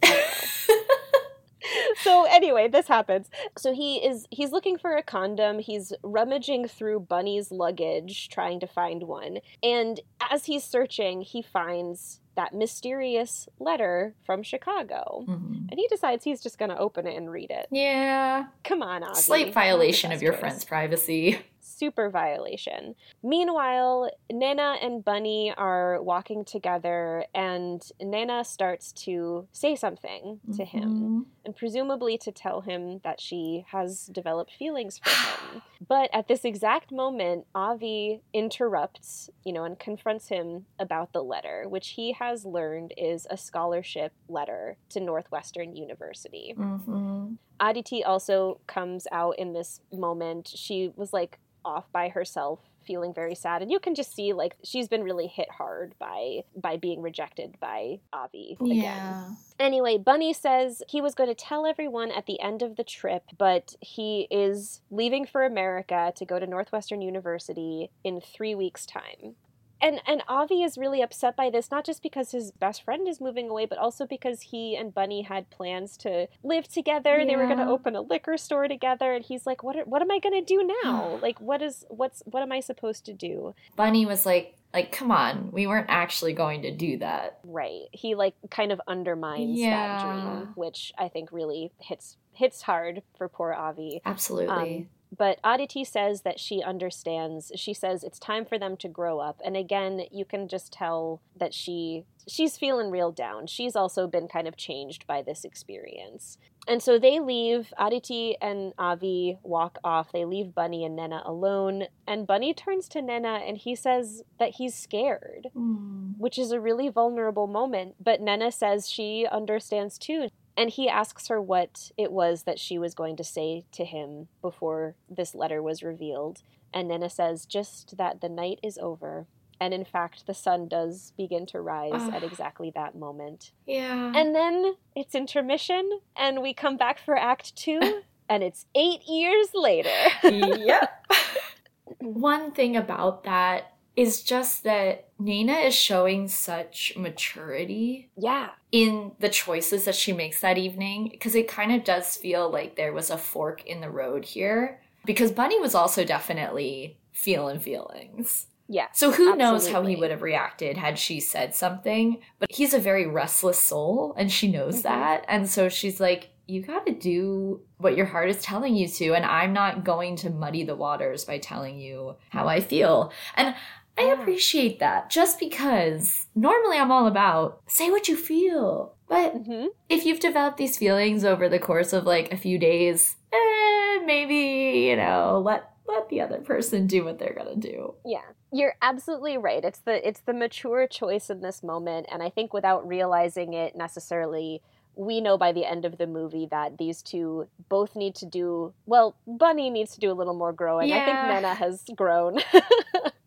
[1.70, 2.24] I don't know.
[2.24, 3.28] so anyway, this happens.
[3.58, 5.58] So he is he's looking for a condom.
[5.58, 9.38] He's rummaging through Bunny's luggage trying to find one.
[9.62, 15.24] And as he's searching, he finds that mysterious letter from Chicago.
[15.28, 15.68] Mhm.
[15.70, 17.66] And he decides he's just going to open it and read it.
[17.70, 18.46] Yeah.
[18.64, 19.20] Come on, Avi.
[19.20, 20.40] Slight violation of your choice.
[20.40, 21.38] friend's privacy.
[21.80, 22.94] Super violation.
[23.22, 30.90] Meanwhile, Naina and Bunny are walking together, and Naina starts to say something to him,
[30.92, 31.26] Mhm.
[31.46, 35.62] and presumably to tell him that she has developed feelings for him.
[35.88, 41.66] But at this exact moment, Avi interrupts, you know, and confronts him about the letter,
[41.66, 46.52] which he has learned is a scholarship letter to Northwestern University.
[46.54, 47.38] Mhm.
[47.58, 50.48] Aditi also comes out in this moment.
[50.48, 54.56] She was like off by herself, feeling very sad, and you can just see like
[54.64, 58.76] she's been really hit hard by by being rejected by Avi again.
[58.76, 59.30] Yeah.
[59.58, 63.24] Anyway, Bunny says he was going to tell everyone at the end of the trip,
[63.36, 69.34] but he is leaving for America to go to Northwestern University in three weeks' time.
[69.80, 73.20] And and Avi is really upset by this, not just because his best friend is
[73.20, 77.24] moving away, but also because he and Bunny had plans to live together.
[77.26, 79.76] They were going to open a liquor store together, and he's like, "What?
[79.76, 81.18] Are, what am I going to do now?
[81.22, 85.10] like, what is what's what am I supposed to do?" Bunny was like, like, come
[85.10, 87.40] on, we weren't actually going to do that.
[87.44, 87.86] Right.
[87.92, 93.28] He like kind of undermines that dream, which I think really hits hits hard for
[93.28, 94.00] poor Avi.
[94.04, 94.76] Absolutely.
[94.76, 97.50] Um, But Aditi says that she understands.
[97.56, 99.40] She says it's time for them to grow up.
[99.44, 103.46] And again, you can just tell that she she's feeling real down.
[103.48, 106.38] She's also been kind of changed by this experience.
[106.68, 107.72] And so they leave.
[107.78, 110.12] Aditi and Avi walk off.
[110.12, 111.84] They leave Bunny and Naina alone.
[112.06, 116.18] And Bunny turns to Naina and he says that he's scared Mm.
[116.18, 117.96] which is a really vulnerable moment.
[117.98, 120.28] But Naina says she understands too.
[120.56, 124.28] And he asks her what it was that she was going to say to him
[124.42, 126.42] before this letter was revealed.
[126.74, 129.26] And Naina says just that the night is over.
[129.62, 132.26] And in fact, the sun does begin to rise at Ah.
[132.26, 133.52] exactly that moment.
[133.66, 134.12] Yeah.
[134.14, 139.48] And then it's intermission, and we come back for Act Two, and it's eight years
[139.54, 139.90] later.
[140.24, 141.04] yep.
[142.00, 148.50] One thing about that is just that Naina is showing such maturity yeah.
[148.72, 152.76] in the choices that she makes that evening because it kind of does feel like
[152.76, 158.46] there was a fork in the road here because Bunny was also definitely feeling feelings.
[158.68, 158.86] Yeah.
[158.92, 162.78] So who knows how he would have reacted had she said something, but he's a
[162.78, 164.82] very restless soul and she knows Mhm.
[164.84, 165.24] that.
[165.26, 169.14] And so she's like, you got to do what your heart is telling you to
[169.14, 173.12] and I'm not going to muddy the waters by telling you how I feel.
[173.34, 173.54] And
[173.98, 178.94] I appreciate that just because normally I'm all about say what you feel.
[179.08, 183.16] But hmm if you've developed these feelings over the course of like a few days,
[183.32, 187.94] eh, maybe, you know, let let the other person do what they're gonna do.
[188.04, 188.22] Yeah.
[188.52, 189.64] You're absolutely right.
[189.64, 193.76] It's the it's the mature choice in this moment and I think without realizing it
[193.76, 194.62] necessarily
[194.96, 198.74] we know by the end of the movie that these two both need to do
[198.86, 201.40] well bunny needs to do a little more growing i think Yeah.
[201.40, 202.38] naina has grown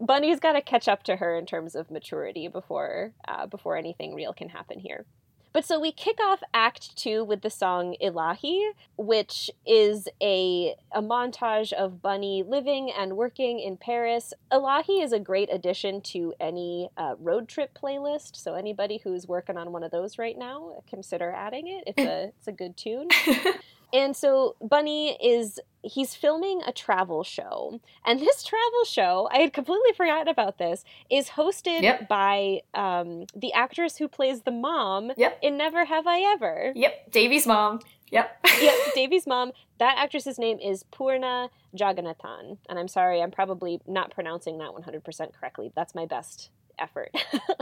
[0.00, 4.14] bunny's got to catch up to her in terms of maturity before uh, before anything
[4.14, 5.06] real can happen here.
[5.52, 11.02] But so we kick off act two with the song ilahi which is a, a
[11.02, 14.32] montage of bunny living and working in paris.
[14.50, 19.58] Ilahi is a great addition to any uh, road trip playlist so anybody who's working
[19.58, 21.84] on one of those right now consider adding it.
[21.86, 23.08] It's a it's a good tune
[23.92, 27.80] and so Bunny is he's filming a travel show.
[28.06, 32.08] And this travel show, I had completely forgotten about this, is hosted Yep.
[32.08, 35.38] by um, the actress who plays the mom Yep.
[35.42, 36.72] in Never Have I Ever.
[36.76, 37.80] yep, Devi's mom.
[38.12, 38.46] Yep.
[38.60, 39.50] yep, Devi's mom.
[39.78, 42.58] That actress's name is Poorna Jagannathan.
[42.68, 45.72] And I'm sorry, I'm probably not pronouncing that 100% correctly.
[45.74, 46.50] That's my best
[46.82, 47.10] effort.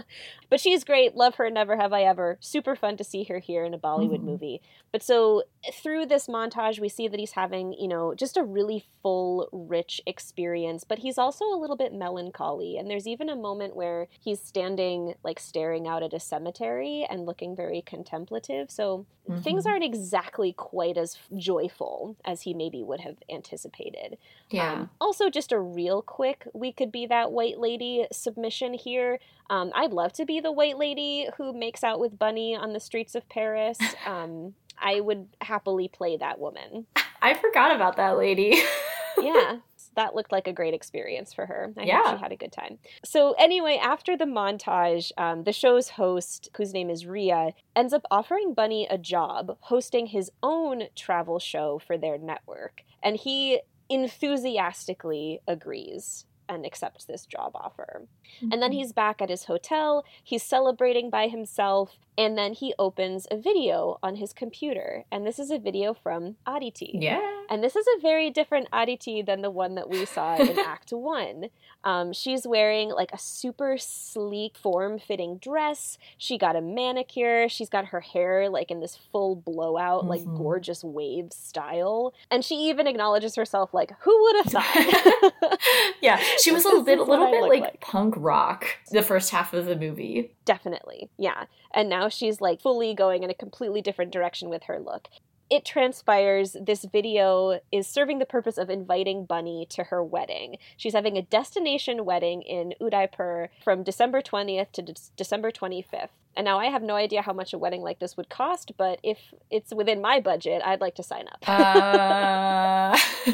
[0.50, 1.14] but she's great.
[1.14, 1.50] Love her.
[1.50, 2.38] Never have I ever.
[2.40, 4.24] Super fun to see her here in a Bollywood Mhm.
[4.24, 4.62] movie.
[4.92, 8.85] But so through this montage, we see that he's having, you know, just a really
[9.02, 12.76] full, rich experience, but he's also a little bit melancholy.
[12.76, 17.26] And there's even a moment where he's standing, like, staring out at a cemetery and
[17.26, 18.70] looking very contemplative.
[18.70, 19.06] So
[19.42, 19.70] things Mhm.
[19.70, 24.18] aren't exactly quite as joyful as he maybe would have anticipated.
[24.50, 24.72] Yeah.
[24.72, 29.09] Um, also, just a real quick, we could be that white lady submission here.
[29.48, 32.80] Um, I'd love to be the white lady who makes out with Bunny on the
[32.80, 33.78] streets of Paris.
[34.06, 36.86] Um, I would happily play that woman.
[37.20, 38.60] I forgot about that lady.
[39.20, 39.56] Yeah.
[39.96, 41.74] That looked like a great experience for her.
[41.76, 42.02] I Yeah.
[42.04, 42.78] think she had a good time.
[43.04, 48.02] So, anyway, after the montage, um, the show's host, whose name is Ria, ends up
[48.10, 52.82] offering Bunny a job hosting his own travel show for their network.
[53.02, 56.24] And he enthusiastically agrees.
[56.50, 58.02] And accepts this job offer.
[58.42, 58.72] And then mm-hmm.
[58.72, 63.98] he's back at his hotel, he's celebrating by himself, and then he opens a video
[64.02, 65.04] on his computer.
[65.10, 66.98] And this is a video from Aditi.
[67.00, 67.39] Yeah.
[67.50, 70.92] And this is a very different Aditi than the one that we saw in Act
[70.92, 71.46] One.
[71.82, 75.98] Um, she's wearing like a super sleek, form fitting dress.
[76.16, 77.48] She got a manicure.
[77.48, 80.38] She's got her hair like in this full blowout, like Mhm.
[80.38, 82.14] gorgeous wave style.
[82.30, 85.58] And she even acknowledges herself, like, who would have thought?
[86.00, 87.80] yeah, she was a little, little bit like, like.
[87.80, 90.34] punk rock the first half of the movie.
[90.44, 91.46] Definitely, yeah.
[91.74, 95.08] And now she's like fully going in a completely different direction with her look.
[95.50, 100.58] It transpires this video is serving the purpose of inviting Bunny to her wedding.
[100.76, 106.10] She's having a destination wedding in Udaipur from December 20th to De- December 25th.
[106.36, 109.00] And now I have no idea how much a wedding like this would cost, but
[109.02, 109.18] if
[109.50, 111.48] it's within my budget, I'd like to sign up.
[111.48, 112.96] Uh...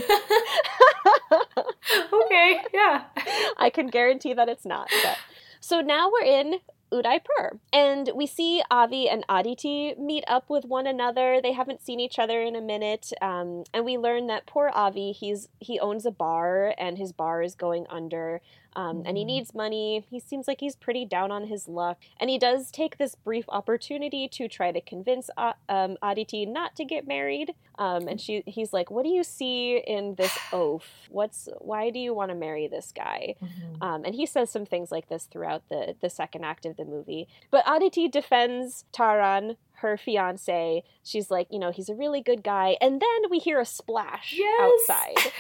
[2.25, 3.05] okay, yeah.
[3.57, 4.89] I can guarantee that it's not.
[5.03, 5.19] But.
[5.61, 6.61] So now we're in
[6.93, 11.41] Udaipur, and we see Avi and Aditi meet up with one another.
[11.43, 15.13] They haven't seen each other in a minute, um, and we learn that poor Avi,
[15.13, 18.41] he's he owns a bar, and his bar is going under.
[18.77, 19.27] Um, and he Mhm.
[19.27, 20.05] needs money.
[20.11, 21.99] He seems like he's pretty down on his luck.
[22.21, 26.77] And he does take this brief opportunity to try to convince uh, um, Aditi not
[26.77, 27.55] to get married.
[27.79, 31.09] Um, and she, he's like, "What do you see in this oaf?
[31.11, 33.35] What's why do you want to marry this guy?"
[33.81, 36.85] Um, and he says some things like this throughout the the second act of the
[36.85, 37.29] movie.
[37.51, 40.85] But Aditi defends Taran, her fiance.
[41.03, 42.77] She's like, you know, he's a really good guy.
[42.81, 44.61] And then we hear a splash Yes.
[44.91, 45.33] outside.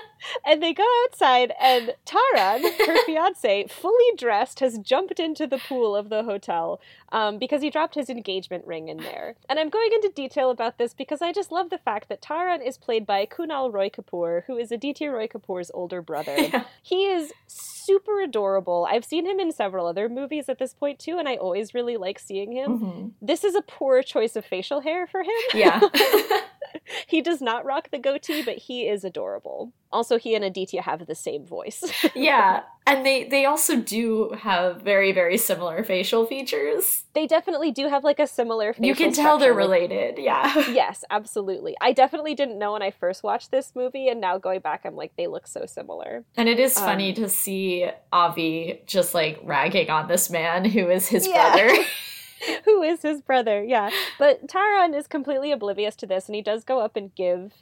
[0.46, 5.94] And they go outside, and Taran, her fiance, fully dressed, has jumped into the pool
[5.96, 6.80] of the hotel
[7.12, 9.34] um, because he dropped his engagement ring in there.
[9.48, 12.64] And I'm going into detail about this because I just love the fact that Taran
[12.66, 16.36] is played by Kunal Roy Kapur, who is Aditya Roy Kapur's older brother.
[16.50, 16.64] Yeah.
[16.82, 18.86] He is super adorable.
[18.90, 21.96] I've seen him in several other movies at this point too, and I always really
[21.96, 22.80] like seeing him.
[22.80, 23.10] Mhm.
[23.22, 25.30] This is a poor choice of facial hair for him.
[25.54, 25.80] Yeah.
[27.06, 29.72] he does not rock the goatee, but he is adorable.
[29.92, 31.82] Also, he and Aditya have the same voice.
[32.14, 32.62] yeah.
[32.86, 37.04] And they they also do have very very similar facial features.
[37.14, 40.16] they definitely do have like a similar facial you can tell they're related.
[40.18, 40.52] Yeah.
[40.70, 41.76] yes, absolutely.
[41.80, 44.94] I definitely didn't know when I first watched this movie, and now going back, I'm
[44.96, 46.24] like, they look so similar.
[46.36, 50.88] And it is funny Um, to see Avi just like ragging on this man who
[50.88, 51.56] is his Yeah.
[51.56, 51.84] brother.
[52.64, 53.62] Who is his brother?
[53.62, 53.90] Yeah.
[54.18, 57.52] But Taran is completely oblivious to this, and he does go up and give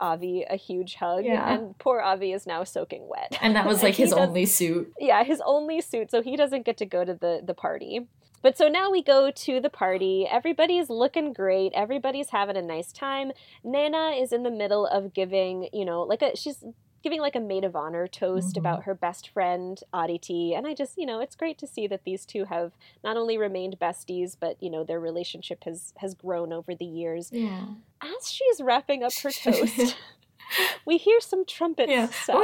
[0.00, 1.24] Avi a huge hug.
[1.24, 1.52] Yeah.
[1.54, 3.36] And poor Avi is now soaking wet.
[3.40, 4.92] and that was like his only suit.
[4.98, 8.06] yeah, his only suit, so he doesn't get to go to the the party.
[8.40, 10.24] But so now we go to the party.
[10.30, 11.72] Everybody's looking great.
[11.74, 13.32] Everybody's having a nice time.
[13.64, 16.62] Naina is in the middle of giving, you know, like a she's
[17.02, 18.58] giving like a maid of honor toast Mhm.
[18.58, 22.04] about her best friend Aditi, and I just, you know, it's great to see that
[22.04, 22.72] these two have
[23.04, 27.30] not only remained besties, but you know, their relationship has has grown over the years.
[27.32, 27.66] Yeah.
[28.00, 29.96] As she's wrapping up her toast,
[30.86, 32.06] we hear some trumpets Yeah.
[32.08, 32.40] sound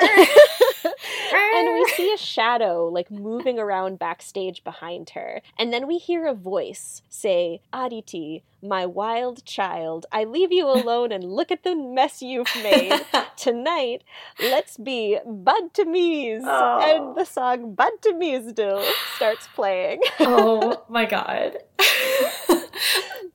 [0.84, 5.42] and we see a shadow like moving around backstage behind her.
[5.58, 11.12] And then we hear a voice say, Aditi, my wild child, I leave you alone
[11.12, 13.00] and look at the mess you've made.
[13.36, 14.04] Tonight,
[14.40, 16.42] let's be Badtameez.
[16.44, 16.80] Oh.
[16.80, 18.82] And the song Badtameez Dil
[19.16, 20.00] starts playing.
[20.20, 21.58] oh my god.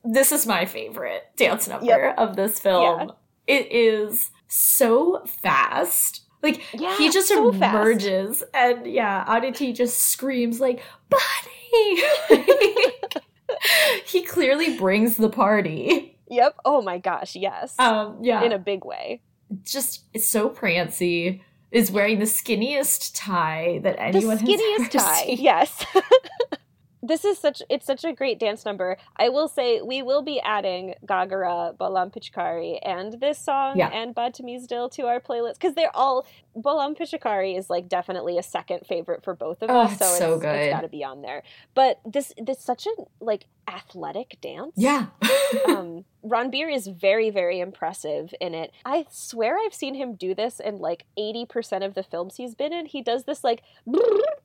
[0.04, 3.12] this is my favorite dance number of this film.
[3.46, 6.22] It is so fast.
[6.42, 7.74] Like Yeah, he just so fast.
[7.74, 12.02] emerges and yeah, Aditi just screams like, Buddy!
[12.30, 13.14] Like,
[14.06, 16.16] he clearly brings the party.
[16.28, 16.56] Yep.
[16.64, 17.74] Oh my gosh, yes.
[17.78, 18.42] Um yeah.
[18.42, 19.20] In a big way.
[19.64, 21.42] just it's so prancy.
[21.72, 25.22] Is wearing the skinniest tie that The anyone has skinniest ever tie.
[25.24, 25.38] seen.
[25.40, 25.84] Yes.
[27.02, 28.96] this is such it's such a great dance number.
[29.16, 33.88] I will say we will be adding Ghagra, Balam Pichkari, and this song Yeah.
[33.88, 38.42] and Badtameez Dil to our playlist because they're all Balam Pichkari is like definitely a
[38.42, 39.92] second favorite for both of Oh, us.
[39.92, 40.54] it's so so good.
[40.56, 41.42] it's got to be on there.
[41.74, 44.72] But this this such a like athletic dance.
[44.76, 45.06] Yeah.
[45.68, 48.72] um, Ranbir is very, very impressive in it.
[48.84, 52.72] I swear I've seen him do this in like 80% of the films he's been
[52.74, 52.84] in.
[52.86, 53.62] He does this like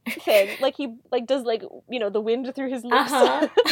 [0.09, 0.49] thing.
[0.61, 3.11] Like he like does like, you know, the wind through his lips.
[3.11, 3.47] uh-huh.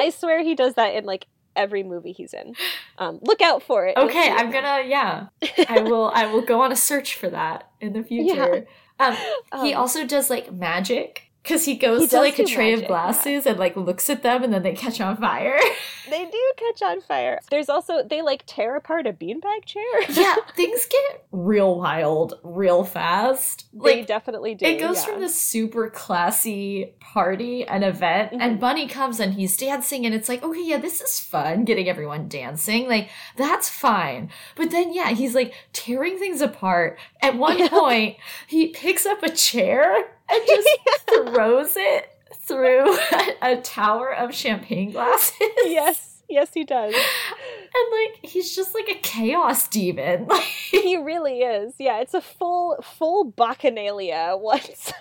[0.00, 2.54] I swear he does that in like every movie he's in.
[2.98, 3.96] Um, look out for it.
[3.96, 5.26] Okay, I'm gonna yeah.
[5.68, 8.66] I will I will go on a search for that in the future.
[8.98, 9.14] Um
[9.62, 12.84] he Um, also does like magic Because he goes He to like a tray magic,
[12.84, 15.58] of glasses and like looks at them and then they catch on fire.
[16.10, 17.40] They do catch on fire.
[17.50, 19.82] There's also they like tear apart a beanbag chair.
[20.10, 23.64] yeah, things get real wild real fast.
[23.72, 24.66] they Like definitely do.
[24.66, 25.12] it goes yeah.
[25.12, 28.38] from this super classy party and event Mhm.
[28.42, 31.88] and Bunny comes and he's dancing and it's like, okay, yeah, this is fun getting
[31.88, 32.86] everyone dancing.
[32.86, 34.28] Like that's fine.
[34.56, 36.98] But then yeah, he's like tearing things apart.
[37.22, 37.68] At one Yeah.
[37.68, 38.16] point,
[38.46, 40.68] he picks up a chair and just
[41.08, 45.34] throws it through a, a tower of champagne glasses.
[45.64, 46.94] yes, yes, he does.
[46.94, 50.26] And like he's just like a chaos demon.
[50.26, 51.74] Like he really is.
[51.78, 54.92] Yeah, it's a full full bacchanalia once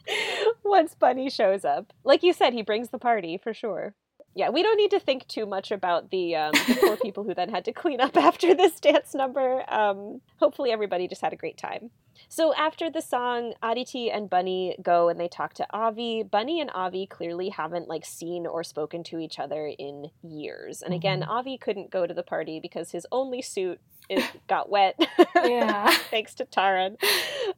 [0.64, 1.92] once Bunny shows up.
[2.04, 3.94] Like you said, he brings the party for sure.
[4.38, 7.34] Yeah, we don't need to think too much about the um, the poor people who
[7.34, 9.64] then had to clean up after this dance number.
[9.68, 11.90] Um, hopefully, everybody just had a great time.
[12.28, 16.22] So after the song, Aditi and Bunny go and they talk to Avi.
[16.22, 20.82] Bunny and Avi clearly haven't like seen or spoken to each other in years.
[20.82, 24.98] And again, Avi couldn't go to the party because his only suit is got wet.
[25.34, 25.90] Yeah.
[26.10, 26.96] Thanks to Taran.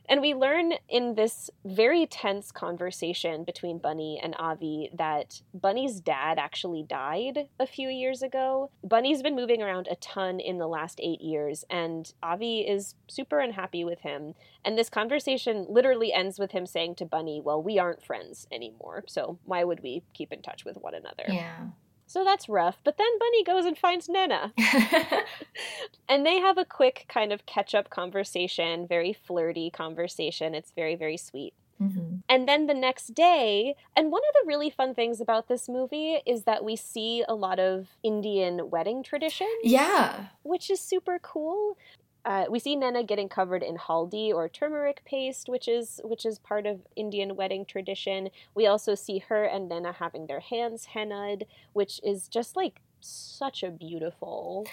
[0.09, 6.39] And we learn in this very tense conversation between Bunny and Avi that Bunny's dad
[6.39, 8.71] actually died a few years ago.
[8.85, 13.41] Bunny's been moving around a ton in the last eight years, and Avi is super
[13.41, 14.35] unhappy with him.
[14.65, 19.05] And this conversation literally ends with him saying to Bunny, Well, we aren't friends anymore,
[19.07, 21.25] so why would we keep in touch with one another?
[21.29, 21.69] Yeah.
[22.11, 22.79] So that's rough.
[22.83, 24.51] But then Bunny goes and finds Naina.
[26.09, 30.57] And they have a quick kind of catch up conversation, very flirty conversation.
[30.57, 31.55] It's very, very sweet.
[31.81, 32.23] Mhm.
[32.29, 36.19] And then the next day, and one of the really fun things about this movie
[36.27, 40.27] is that we see a lot of Indian wedding tradition, Yeah.
[40.43, 41.79] which is super cool.
[42.25, 46.39] Uh, we see Naina getting covered in haldi or turmeric paste, which is which is
[46.39, 48.29] part of Indian wedding tradition.
[48.55, 53.63] We also see her and Naina having their hands hennaed, which is just like such
[53.63, 54.67] a beautiful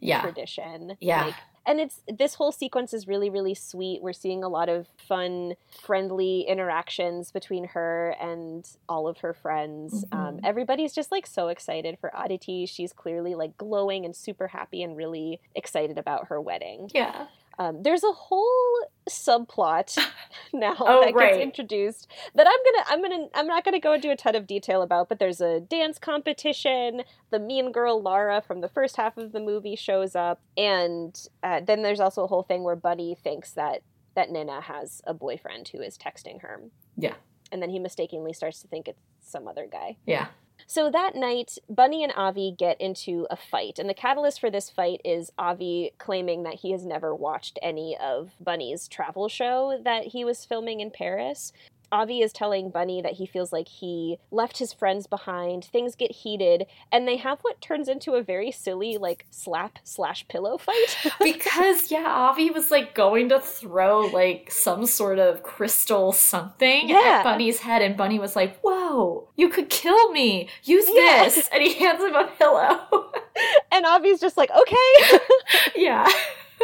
[0.00, 0.20] Yeah.
[0.22, 0.96] tradition.
[1.00, 1.26] Yeah.
[1.26, 1.34] Like,
[1.66, 4.02] and it's this whole sequence is really really sweet.
[4.02, 10.04] We're seeing a lot of fun, friendly interactions between her and all of her friends.
[10.12, 10.40] Um, Mhm.
[10.44, 12.66] everybody's just like so excited for Aditi.
[12.66, 16.90] She's clearly like glowing and super happy and really excited about her wedding.
[16.94, 17.26] Yeah.
[17.58, 19.96] Um, there's a whole subplot
[20.52, 21.32] now Oh, that right.
[21.34, 24.46] gets introduced that I'm gonna I'm gonna I'm not gonna go into a ton of
[24.46, 27.02] detail about, but there's a dance competition.
[27.30, 31.60] The mean girl Lara from the first half of the movie shows up, and uh,
[31.64, 33.82] then there's also a whole thing where Bunny thinks that
[34.14, 36.60] that Naina has a boyfriend who is texting her.
[36.96, 37.14] Yeah.
[37.52, 39.96] And then he mistakenly starts to think it's some other guy.
[40.06, 40.28] Yeah.
[40.66, 44.70] So that night, Bunny and Avi get into a fight, and the catalyst for this
[44.70, 50.08] fight is Avi claiming that he has never watched any of Bunny's travel show that
[50.08, 51.52] he was filming in Paris.
[51.92, 55.64] Avi is telling Bunny that he feels like he left his friends behind.
[55.64, 60.26] Things get heated, and they have what turns into a very silly, like, slap slash
[60.28, 60.96] pillow fight.
[61.22, 66.96] because yeah, Avi was like going to throw like some sort of crystal something Yeah.
[67.18, 70.48] at Bunny's head, and Bunny was like, "Whoa, you could kill me!
[70.64, 71.24] Use Yeah.
[71.24, 73.12] this!" And he hands him a pillow.
[73.72, 75.18] and Avi's just like, okay.
[75.76, 76.08] yeah,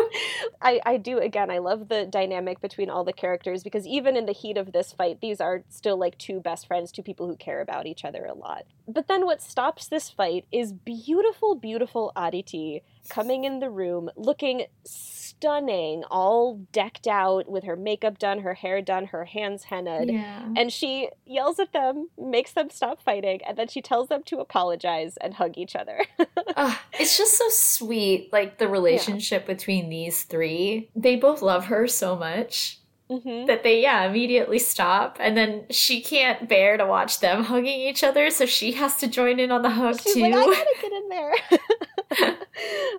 [0.62, 4.26] I, I do again i love the dynamic between all the characters because even in
[4.26, 7.36] the heat of this fight these are still like two best friends two people who
[7.36, 8.64] care about each other a lot.
[8.86, 14.66] But then what stops this fight is beautiful beautiful aditi coming in the room looking
[15.40, 20.44] stunning all decked out with her makeup done her hair done her hands hennaed yeah.
[20.54, 24.38] and she yells at them makes them stop fighting and then she tells them to
[24.38, 26.04] apologize and hug each other
[26.56, 30.90] Ugh, it's just so sweet, like the relationship between these three.
[30.94, 32.78] They both love her so much
[33.08, 37.80] hmm that they, yeah, immediately stop, and then she can't bear to watch them hugging
[37.80, 40.20] each other, so she has to join in on the hug She's too.
[40.20, 41.32] like, I gotta get in there.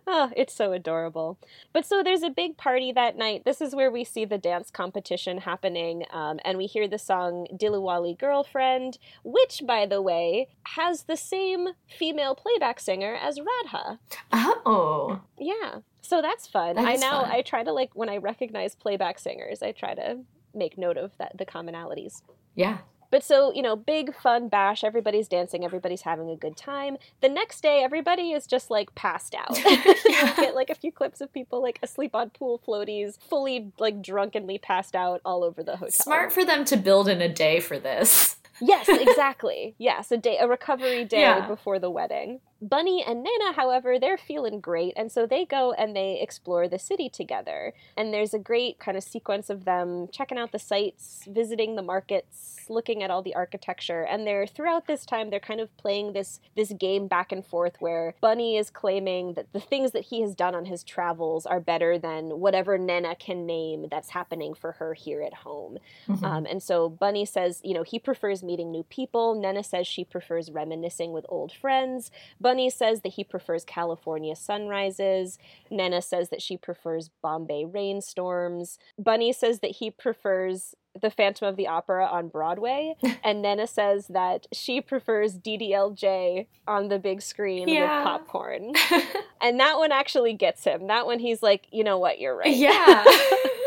[0.07, 1.37] oh, it's so adorable.
[1.73, 3.43] But so there's a big party that night.
[3.45, 7.47] This is where we see the dance competition happening, um, and we hear the song
[7.53, 13.99] Dilliwaali Girlfriend, which, by the way, has the same female playback singer as Radha.
[14.31, 15.79] Uh oh, Yeah.
[16.01, 16.75] So that's fun.
[16.75, 17.31] That I now fun.
[17.31, 20.19] I try to like when I recognize playback singers, I try to
[20.53, 22.21] make note of that the commonalities.
[22.55, 22.79] yeah.
[23.11, 26.97] But so, you know, big fun bash, everybody's dancing, everybody's having a good time.
[27.21, 29.57] The next day, everybody is just like passed out.
[29.65, 34.01] you get like a few clips of people like asleep on pool floaties, fully like
[34.01, 35.91] drunkenly passed out all over the hotel.
[35.91, 38.37] Smart for them to build in a day for this.
[38.61, 39.75] Yes, exactly.
[39.77, 41.47] yes, a day, a recovery day Yeah.
[41.47, 42.39] before the wedding.
[42.61, 46.77] Bunny and Naina, however, they're feeling great, and so they go and they explore the
[46.77, 47.73] city together.
[47.97, 51.81] And there's a great kind of sequence of them checking out the sights, visiting the
[51.81, 56.13] markets, looking at all the architecture, and they're throughout this time they're kind of playing
[56.13, 60.21] this this game back and forth where Bunny is claiming that the things that he
[60.21, 64.73] has done on his travels are better than whatever Naina can name that's happening for
[64.73, 65.79] her here at home.
[66.07, 66.23] Mhm.
[66.23, 69.35] Um, and so Bunny says, you know, he prefers meeting new people.
[69.35, 72.11] Naina says she prefers reminiscing with old friends.
[72.51, 75.39] Bunny says that he prefers California sunrises.
[75.71, 78.77] Naina says that she prefers Bombay rainstorms.
[78.99, 82.95] Bunny says that he prefers the Phantom of the Opera on Broadway.
[83.23, 87.99] and Naina says that she prefers DDLJ on the big screen Yeah.
[87.99, 88.73] with popcorn.
[89.43, 90.85] And that one actually gets him.
[90.87, 92.53] That one he's like, you know what, you're right.
[92.55, 93.03] yeah.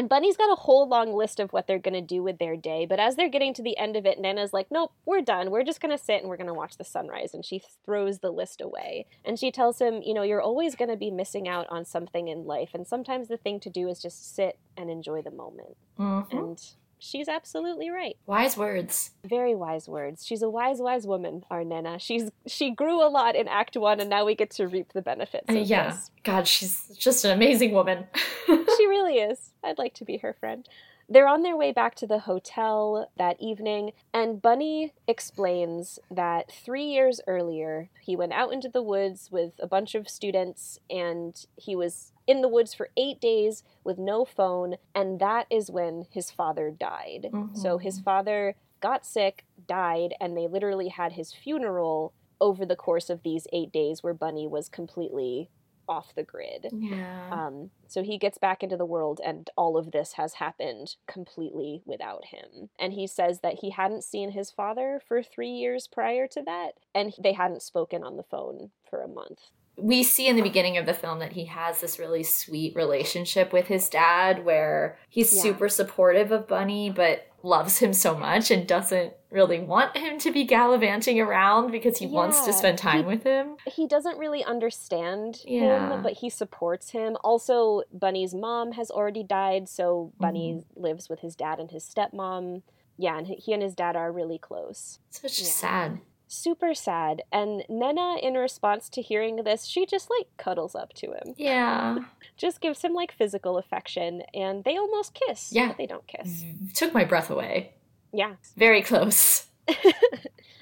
[0.00, 2.56] And Bunny's got a whole long list of what they're going to do with their
[2.56, 5.50] day, but as they're getting to the end of it, Naina's like, nope, we're done.
[5.50, 7.34] We're just going to sit and we're going to watch the sunrise.
[7.34, 9.04] And she throws the list away.
[9.26, 12.28] And she tells him, you know, you're always going to be missing out on something
[12.28, 12.70] in life.
[12.72, 15.76] And sometimes the thing to do is just sit and enjoy the moment.
[15.98, 16.32] Mhm.
[16.32, 16.62] And
[17.00, 18.16] she's absolutely right.
[18.26, 19.12] Wise words.
[19.24, 20.24] Very wise words.
[20.24, 22.00] She's a wise, wise woman, our Naina.
[22.00, 25.02] She's she grew a lot in Act One, and now we get to reap the
[25.02, 25.48] benefits.
[25.48, 25.90] Uh, yeah.
[25.90, 26.10] this.
[26.22, 28.06] God, she's just an amazing woman.
[28.46, 29.52] she really is.
[29.64, 30.68] I'd like to be her friend.
[31.12, 36.84] They're on their way back to the hotel that evening, and Bunny explains that three
[36.84, 41.74] years earlier, he went out into the woods with a bunch of students, and he
[41.74, 46.30] was in the woods for eight days with no phone, and that is when his
[46.30, 47.26] father died.
[47.54, 53.10] So his father got sick, died, and they literally had his funeral over the course
[53.10, 55.50] of these eight days where Bunny was completely
[55.88, 56.68] off the grid.
[56.72, 57.28] yeah.
[57.32, 61.82] Um, so he gets back into the world, and all of this has happened completely
[61.84, 62.70] without him.
[62.78, 66.74] And he says that he hadn't seen his father for three years prior to that,
[66.94, 69.50] and they hadn't spoken on the phone for a month.
[69.76, 73.52] We see in the beginning of the film that he has this really sweet relationship
[73.52, 75.42] with his dad where he's Yeah.
[75.42, 80.30] super supportive of Bunny but loves him so much and doesn't really want him to
[80.30, 83.56] be gallivanting around because he wants to spend time he- with him.
[83.66, 85.94] He doesn't really understand Yeah.
[85.94, 87.16] him, but he supports him.
[87.24, 90.82] Also, Bunny's mom has already died, so Bunny mm-hmm.
[90.82, 92.62] lives with his dad and his stepmom.
[92.98, 94.98] Yeah, and he and his dad are really close.
[95.08, 95.70] So it's just Yeah.
[95.70, 96.00] sad.
[96.32, 97.22] Super sad.
[97.32, 101.98] And Naina, in response to hearing this, she just like cuddles up to him, Yeah.
[102.36, 105.52] just gives him like physical affection, and they almost kiss.
[105.52, 105.68] Yeah.
[105.68, 106.44] but they don't kiss.
[106.74, 107.72] Took my breath away.
[108.12, 108.34] Yeah.
[108.56, 109.46] Very close.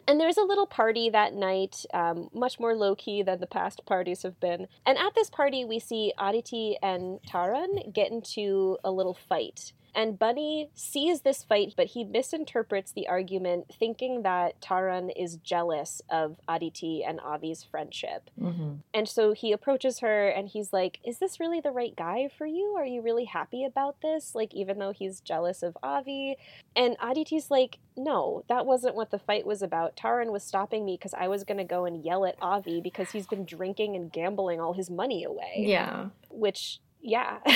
[0.06, 3.82] And there's a little party that night, um, much more low key than the past
[3.84, 4.66] parties have been.
[4.86, 9.74] And at this party, we see Aditi and Taran get into a little fight.
[9.98, 16.00] And Bunny sees this fight, but he misinterprets the argument, thinking that Taran is jealous
[16.08, 18.30] of Aditi and Avi's friendship.
[18.38, 22.28] hmm And so he approaches her and he's like, Is this really the right guy
[22.38, 22.76] for you?
[22.78, 24.36] Are you really happy about this?
[24.36, 26.36] Like, even though he's jealous of Avi.
[26.76, 29.96] And Aditi's like, No, that wasn't what the fight was about.
[29.96, 33.10] Taran was stopping me because I was going to go and yell at Avi because
[33.10, 35.54] he's been drinking and gambling all his money away.
[35.56, 36.10] Yeah.
[36.30, 37.38] Which, yeah.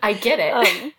[0.00, 0.52] I get it.
[0.84, 0.92] um,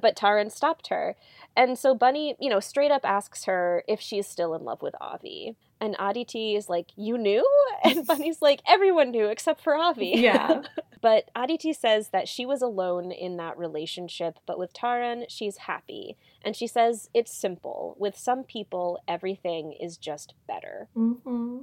[0.00, 1.16] but Taran stopped her.
[1.56, 4.94] And so Bunny, you know, straight up asks her if she's still in love with
[5.00, 5.56] Avi.
[5.80, 7.46] And Aditi is like, You knew?
[7.84, 10.12] And Bunny's like, Everyone knew except for Avi.
[10.16, 10.62] yeah.
[11.02, 16.16] but Aditi says that she was alone in that relationship, but with Taran, she's happy.
[16.42, 17.96] And she says it's simple.
[17.98, 20.88] With some people, everything is just better.
[20.94, 21.58] hmm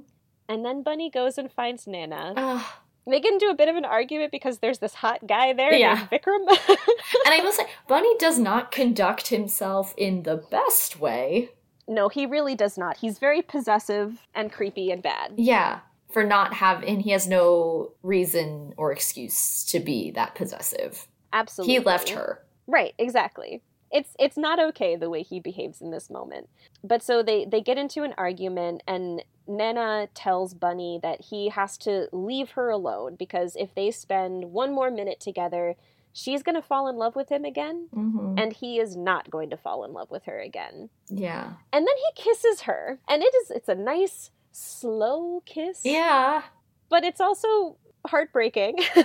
[0.48, 2.34] And then Bunny goes and finds Naina.
[3.06, 5.94] They get into a bit of an argument because there's this hot guy there Yeah.
[5.94, 6.46] named Vikram.
[7.26, 11.50] And I will say, Bunny does not conduct himself in the best way.
[11.86, 12.96] No, he really does not.
[12.98, 15.34] He's very possessive and creepy and bad.
[15.36, 15.80] Yeah.
[16.12, 21.06] For not having, he has no reason or excuse to be that possessive.
[21.32, 21.74] Absolutely.
[21.74, 22.40] He left her.
[22.66, 23.60] Right, exactly.
[23.94, 26.48] It's it's not okay the way he behaves in this moment.
[26.82, 31.78] But so they they get into an argument and Naina tells Bunny that he has
[31.78, 35.76] to leave her alone because if they spend one more minute together,
[36.12, 38.34] she's going to fall in love with him again Mm-hmm.
[38.38, 40.90] and he is not going to fall in love with her again.
[41.08, 41.52] Yeah.
[41.72, 45.82] And then he kisses her and it is it's a nice slow kiss.
[45.84, 46.42] Yeah.
[46.88, 47.76] But it's also
[48.06, 48.78] heartbreaking.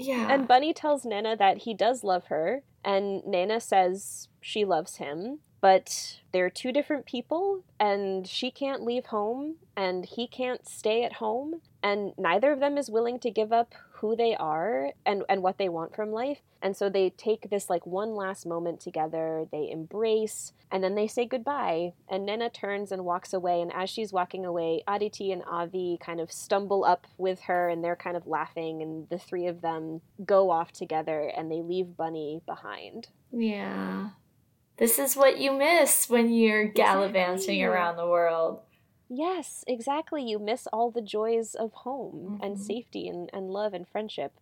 [0.00, 0.28] Yeah.
[0.32, 5.40] And Bunny tells Naina that he does love her, and Naina says she loves him,
[5.60, 11.14] but they're two different people, and she can't leave home, and he can't stay at
[11.14, 15.42] home, and neither of them is willing to give up who they are and and
[15.42, 16.38] what they want from life.
[16.60, 21.06] And so they take this like one last moment together they embrace and then they
[21.06, 21.92] say goodbye.
[22.08, 23.60] And Naina turns and walks away.
[23.60, 27.82] And as she's walking away Aditi and Avi kind of stumble up with her and
[27.84, 28.82] they're kind of laughing.
[28.82, 33.08] And the three of them go off together and they leave Bunny behind.
[33.32, 34.10] Yeah.
[34.78, 37.62] This is what you miss when you're gallivanting Exactly.
[37.64, 38.60] around the world
[39.08, 40.22] Yes, exactly.
[40.22, 42.58] You miss all the joys of home and Mhm.
[42.58, 44.32] safety and, and love and friendship.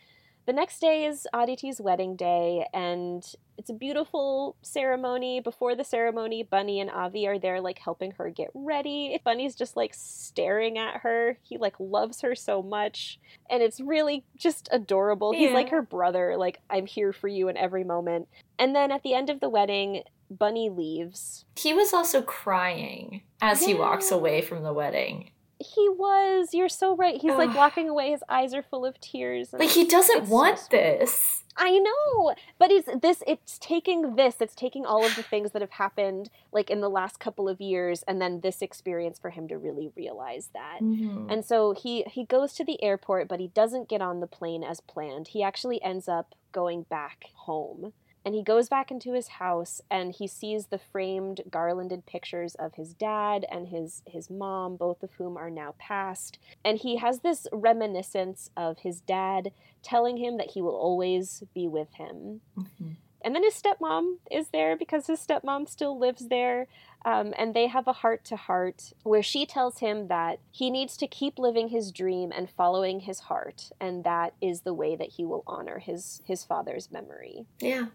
[0.46, 3.24] The next day is Aditi's wedding day, and
[3.58, 5.40] it's a beautiful ceremony.
[5.40, 9.20] Before the ceremony, Bunny and Avi are there, like helping her get ready.
[9.24, 11.38] Bunny's just like staring at her.
[11.42, 13.18] He like loves her so much,
[13.50, 15.32] and it's really just adorable.
[15.32, 18.28] He's like her brother, like, I'm here for you in every moment.
[18.56, 21.44] And then at the end of the wedding, Bunny leaves.
[21.56, 26.52] he was also crying as he walks away from the wedding He was.
[26.52, 27.20] You're so right.
[27.20, 28.10] He's like walking away.
[28.10, 29.52] His eyes are full of tears.
[29.52, 33.22] like he doesn't it's so want this I know, but it's this.
[33.26, 34.36] It's taking this.
[34.40, 37.60] It's taking all of the things that have happened, like in the last couple of
[37.60, 40.80] years, and then this experience for him to really realize that.
[40.82, 41.30] Mhm.
[41.30, 44.62] And so he he goes to the airport, but he doesn't get on the plane
[44.62, 45.28] as planned.
[45.28, 47.92] He actually ends up going back home.
[48.26, 52.74] And he goes back into his house and he sees the framed garlanded pictures of
[52.74, 56.36] his dad and his his mom, both of whom are now passed.
[56.64, 61.68] And he has this reminiscence of his dad telling him that he will always be
[61.68, 62.40] with him.
[62.58, 62.96] Mhm.
[63.22, 66.66] And then his stepmom is there because his stepmom still lives there.
[67.04, 70.96] Um, and they have a heart to heart where she tells him that he needs
[70.96, 73.70] to keep living his dream and following his heart.
[73.80, 77.46] And that is the way that he will honor his, his father's memory.
[77.60, 77.86] yeah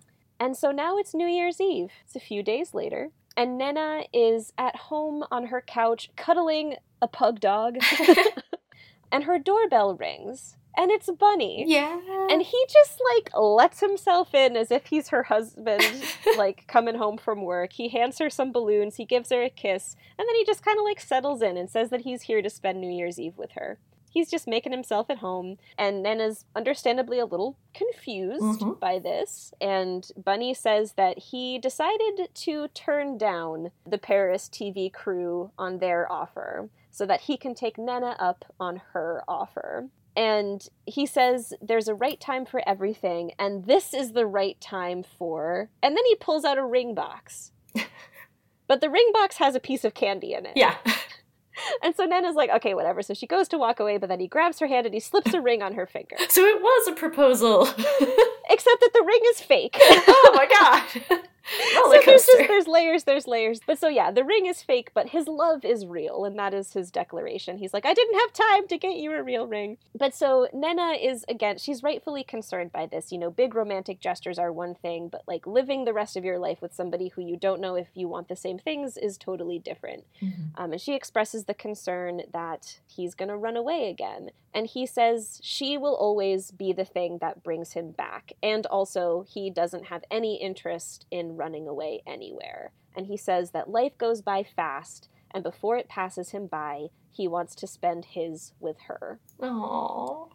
[0.42, 1.92] And so now it's New Year's Eve.
[2.04, 3.12] It's a few days later.
[3.38, 7.78] And Naina is at home on her couch cuddling a pug dog.
[9.12, 10.58] and her doorbell rings.
[10.76, 11.66] And it's Bunny.
[11.68, 12.00] yeah
[12.32, 15.84] And he just like lets himself in as if he's her husband,
[16.38, 17.74] like coming home from work.
[17.74, 20.80] He hands her some balloons, he gives her a kiss, and then he just kind
[20.80, 23.52] of like settles in and says that he's here to spend New Year's Eve with
[23.52, 23.78] her.
[24.14, 28.80] He's just making himself at home, and Naina's understandably a little confused Mhm.
[28.80, 29.54] by this.
[29.62, 36.12] And Bunny says that he decided to turn down the Paris TV crew on their
[36.12, 39.88] offer so that he can take Naina up on her offer.
[40.14, 45.04] And he says there's a right time for everything, and this is the right time
[45.04, 45.70] for.
[45.82, 47.54] And then he pulls out a ring box.
[48.68, 50.54] but the ring box has a piece of candy in it.
[50.58, 50.76] yeah
[51.84, 53.02] And so Naina's like, okay, whatever.
[53.02, 55.34] So she goes to walk away, but then he grabs her hand and he slips
[55.34, 56.16] a ring on her finger.
[56.30, 57.62] so it was a proposal
[58.50, 59.78] Except that the ring is fake.
[59.82, 61.22] oh my god
[61.74, 63.60] so there's just there's layers, there's layers.
[63.66, 66.74] But so yeah, the ring is fake, but his love is real, and that is
[66.74, 67.58] his declaration.
[67.58, 69.78] He's like, I didn't have time to get you a real ring.
[69.98, 73.12] But so Naina is again, she's rightfully concerned by this.
[73.12, 76.40] You know, big romantic gestures are one thing, but like living the rest of your
[76.40, 79.60] life with somebody who you don't know if you want the same things is totally
[79.60, 80.04] different.
[80.22, 80.52] Mhm.
[80.56, 84.32] Um, and she expresses the concern that he's going to run away again.
[84.54, 88.34] And he says she will always be the thing that brings him back.
[88.44, 92.72] And also, he doesn't have any interest in running away anywhere.
[92.96, 97.28] And he says that life goes by fast, and before it passes him by, he
[97.28, 100.30] wants to spend his with her Aww.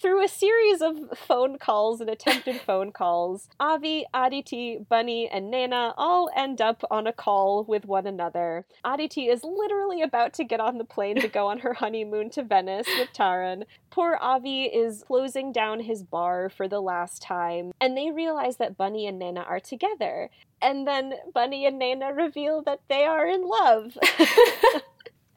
[0.00, 5.94] Through a series of phone calls and attempted phone calls, Avi, Aditi, Bunny, and Naina
[5.96, 8.66] all end up on a call with one another.
[8.84, 12.42] Aditi is literally about to get on the plane to go on her honeymoon to
[12.42, 13.64] Venice with Taran.
[13.90, 18.76] Poor Avi is closing down his bar for the last time, and they realize that
[18.76, 20.28] Bunny and Naina are together.
[20.60, 23.96] And then Bunny and Naina reveal that they are in love.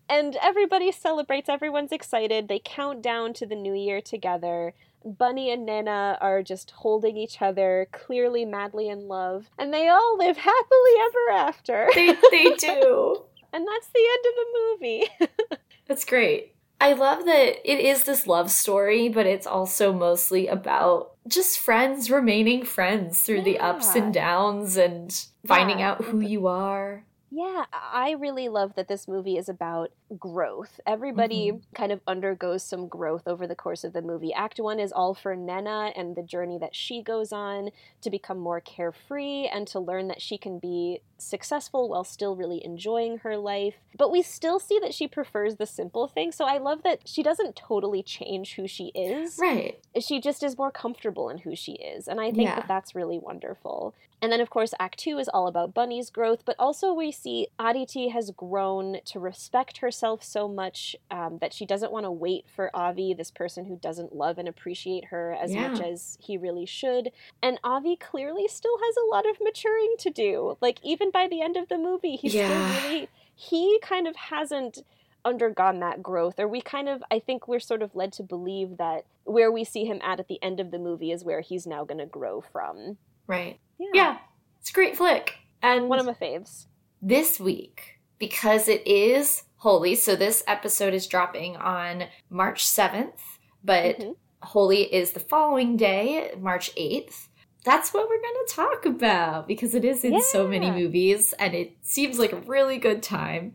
[0.10, 2.48] And everybody celebrates, everyone's excited.
[2.48, 4.74] They count down to the new year together.
[5.06, 10.18] Bunny and Naina are just holding each other, clearly madly in love, and they all
[10.18, 11.88] live happily ever after.
[11.96, 15.58] they, they do and that's the end of the movie.
[15.88, 16.54] That's great.
[16.80, 22.12] I love that it is this love story, but it's also mostly about just friends
[22.12, 25.92] remaining friends through the ups and downs and finding Yeah.
[25.92, 27.06] out who you are.
[27.32, 30.80] Yeah, I really love that this movie is about growth.
[30.88, 31.62] Everybody Mhm.
[31.76, 34.34] kind of undergoes some growth over the course of the movie.
[34.34, 37.70] Act one is all for Naina and the journey that she goes on
[38.02, 42.64] to become more carefree and to learn that she can be successful while still really
[42.66, 43.76] enjoying her life.
[43.96, 46.36] But we still see that she prefers the simple things.
[46.36, 49.80] So I love that she doesn't totally change who she is Right.
[50.00, 52.56] she just is more comfortable in who she is and i think Yeah.
[52.56, 56.44] that that's really wonderful and then of course act 2 is all about bunny's growth
[56.46, 61.54] but also we see aditi has grown to respect herself herself so much um, that
[61.54, 65.34] she doesn't want to wait for Avi, this person who doesn't love and appreciate her
[65.34, 65.68] as Yeah.
[65.68, 67.12] much as he really should.
[67.42, 70.58] And Avi clearly still has a lot of maturing to do.
[70.62, 72.46] Like, even by the end of the movie, he's Yeah.
[72.46, 74.80] still really, he kind of hasn't
[75.26, 78.78] undergone that growth or we kind of i think we're sort of led to believe
[78.78, 81.68] that where we see him at at the end of the movie is where he's
[81.68, 82.98] now going to grow from
[83.30, 83.60] Right.
[83.94, 84.18] Yeah.
[84.60, 85.36] It's a great flick.
[85.62, 86.66] And one of my faves
[87.02, 93.20] this week, because it is Holi, so this episode is dropping on March 7th,
[93.64, 94.16] but Mhm.
[94.42, 97.28] Holi is the following day, March 8th.
[97.66, 101.54] That's what we're going to talk about because it is in so many movies and
[101.54, 103.54] it seems like a really good time.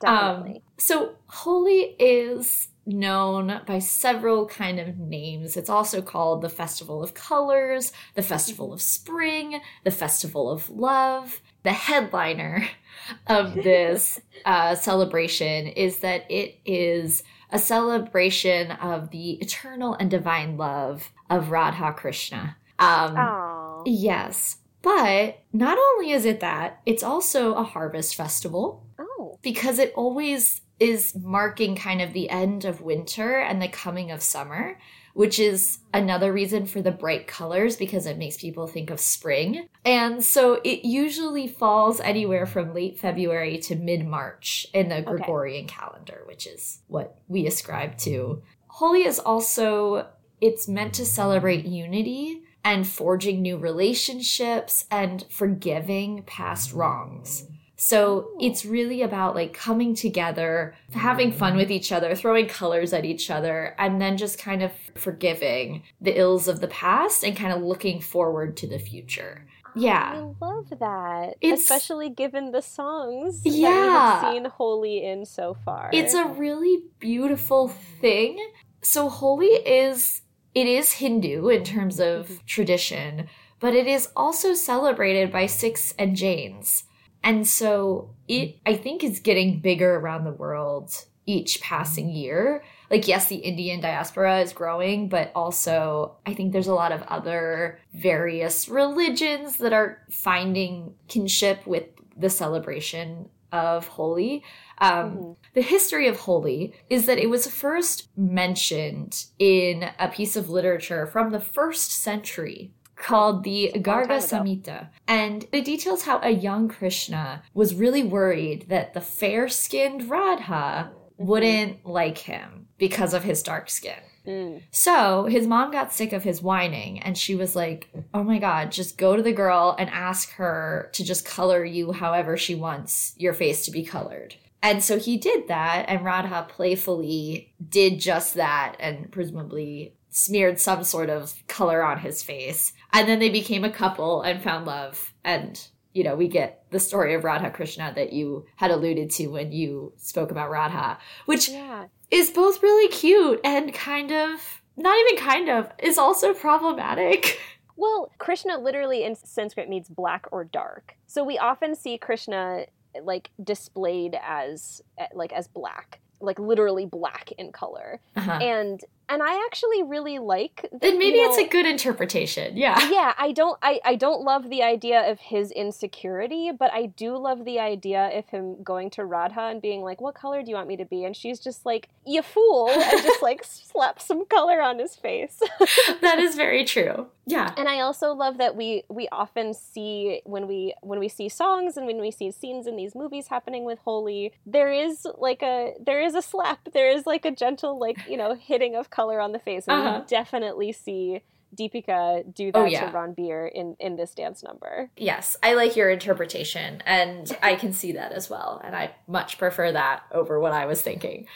[0.00, 5.56] definitely Um, so Holi is known by several kind of names.
[5.56, 11.40] It's also called the Festival of Colors, the Festival of Spring, the Festival of Love.
[11.64, 12.68] The headliner
[13.26, 20.56] of this uh, celebration is that it is a celebration of the eternal and divine
[20.56, 22.56] love of Radha Krishna.
[22.78, 23.82] Um.
[23.84, 24.58] Yes.
[24.82, 30.60] But not only is it that, it's also a harvest festival oh because it always
[30.78, 34.78] is marking kind of the end of winter and the coming of summer,
[35.14, 39.66] which is another reason for the bright colors because it makes people think of spring.
[39.84, 45.66] And so it usually falls anywhere from late February to mid March in the Gregorian
[45.66, 48.42] calendar, which is what we ascribe to.
[48.66, 50.08] Holi is also
[50.40, 57.46] it's meant to celebrate unity and forging new relationships and forgiving past wrongs.
[57.76, 58.36] So oh.
[58.40, 63.30] it's really about like coming together, having fun with each other, throwing colors at each
[63.30, 67.62] other, and then just kind of forgiving the ills of the past and kind of
[67.62, 69.46] looking forward to the future.
[69.66, 70.12] Oh, yeah.
[70.14, 71.36] I love that.
[71.42, 74.20] It's- Especially given the songs that we Yeah.
[74.20, 75.90] have seen Holi in so far.
[75.92, 77.68] It's a really beautiful
[78.00, 78.38] thing.
[78.82, 80.22] So Holi is
[80.54, 82.34] it is Hindu in terms of mm-hmm.
[82.46, 83.28] tradition,
[83.60, 86.84] but it is also celebrated by Sikhs and Jains.
[87.26, 92.62] And so it I think is getting bigger around the world each passing year.
[92.88, 97.02] Like yes, the Indian diaspora is growing, but also I think there's a lot of
[97.02, 104.44] other various religions that are finding kinship with the celebration of Holi.
[104.78, 105.36] Um, Mhm.
[105.54, 111.06] the history of Holi is that it was first mentioned in a piece of literature
[111.06, 114.18] from the first century called the It's a long Garga.
[114.18, 114.88] Samhita.
[115.06, 120.90] And it details how a young Krishna was really worried that the fair skinned Radha
[121.18, 121.28] Mm-hmm.
[121.28, 123.96] wouldn't like him because of his dark skin.
[124.26, 124.60] Mm.
[124.70, 128.70] So his mom got sick of his whining and she was like, Oh my God,
[128.70, 133.14] just go to the girl and ask her to just color you however she wants
[133.16, 134.34] your face to be colored.
[134.62, 140.82] And so he did that, and Radha playfully did just that and presumably smeared some
[140.82, 142.72] sort of color on his face.
[142.94, 145.12] And then they became a couple and found love.
[145.22, 145.60] And,
[145.92, 149.52] you know, we get the story of Radha Krishna that you had alluded to when
[149.52, 150.96] you spoke about Radha,
[151.26, 151.88] which Yeah.
[152.10, 157.38] is both really cute and kind of not even kind of is also problematic.
[157.78, 160.94] Well, Krishna literally in Sanskrit means black or dark.
[161.06, 162.64] So we often see Krishna
[163.02, 164.80] like displayed as
[165.12, 168.00] like as black, like literally black in color.
[168.16, 168.32] Uh-huh.
[168.40, 172.56] And and I actually really like that, then maybe you it's a good interpretation.
[172.56, 172.76] Yeah.
[172.90, 177.16] yeah i don't I, I don't love the idea of his insecurity but i do
[177.16, 180.56] love the idea of him going to radha and being like what color do you
[180.56, 184.24] want me to be and she's just like you fool and just like slap some
[184.26, 185.40] color on his face
[186.00, 187.06] that is very true.
[187.28, 187.52] Yeah.
[187.56, 191.76] and i also love that we we often see when we when we see songs
[191.76, 195.74] and when we see scenes in these movies happening with Holi there is like a
[195.84, 199.18] there is a slap there is like a gentle like you know hitting of color
[199.20, 199.98] on the face and Uh-huh.
[200.00, 201.20] we definitely see
[201.56, 202.90] Deepika do that Oh, yeah.
[202.90, 204.90] to Ranbir in in this dance number.
[204.96, 208.60] Yes, I like your interpretation and I can see that as well.
[208.64, 211.26] And I much prefer that over what I was thinking.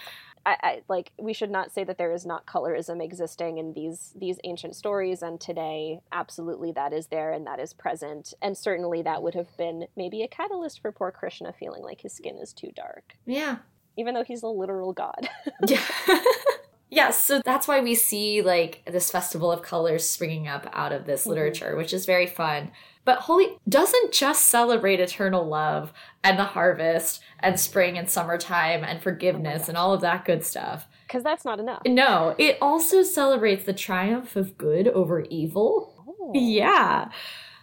[0.44, 4.12] I, I like we should not say that there is not colorism existing in these
[4.24, 9.02] these ancient stories and today absolutely that is there and that is present and certainly
[9.02, 12.54] that would have been maybe a catalyst for poor Krishna feeling like his skin is
[12.54, 13.56] too dark Yeah.
[13.98, 15.28] even though he's a literal god.
[15.68, 15.84] Yeah.
[16.90, 21.06] yes, so that's why we see like this festival of colors springing up out of
[21.06, 21.28] this Mhm.
[21.30, 22.70] literature, which is very fun.
[23.04, 29.02] But Holi doesn't just celebrate eternal love and the harvest and spring and summertime and
[29.02, 30.86] forgiveness and all of that good stuff.
[31.08, 31.82] Cuz that's not enough.
[31.86, 35.94] No, it also celebrates the triumph of good over evil.
[36.06, 36.32] Oh.
[36.34, 37.08] Yeah.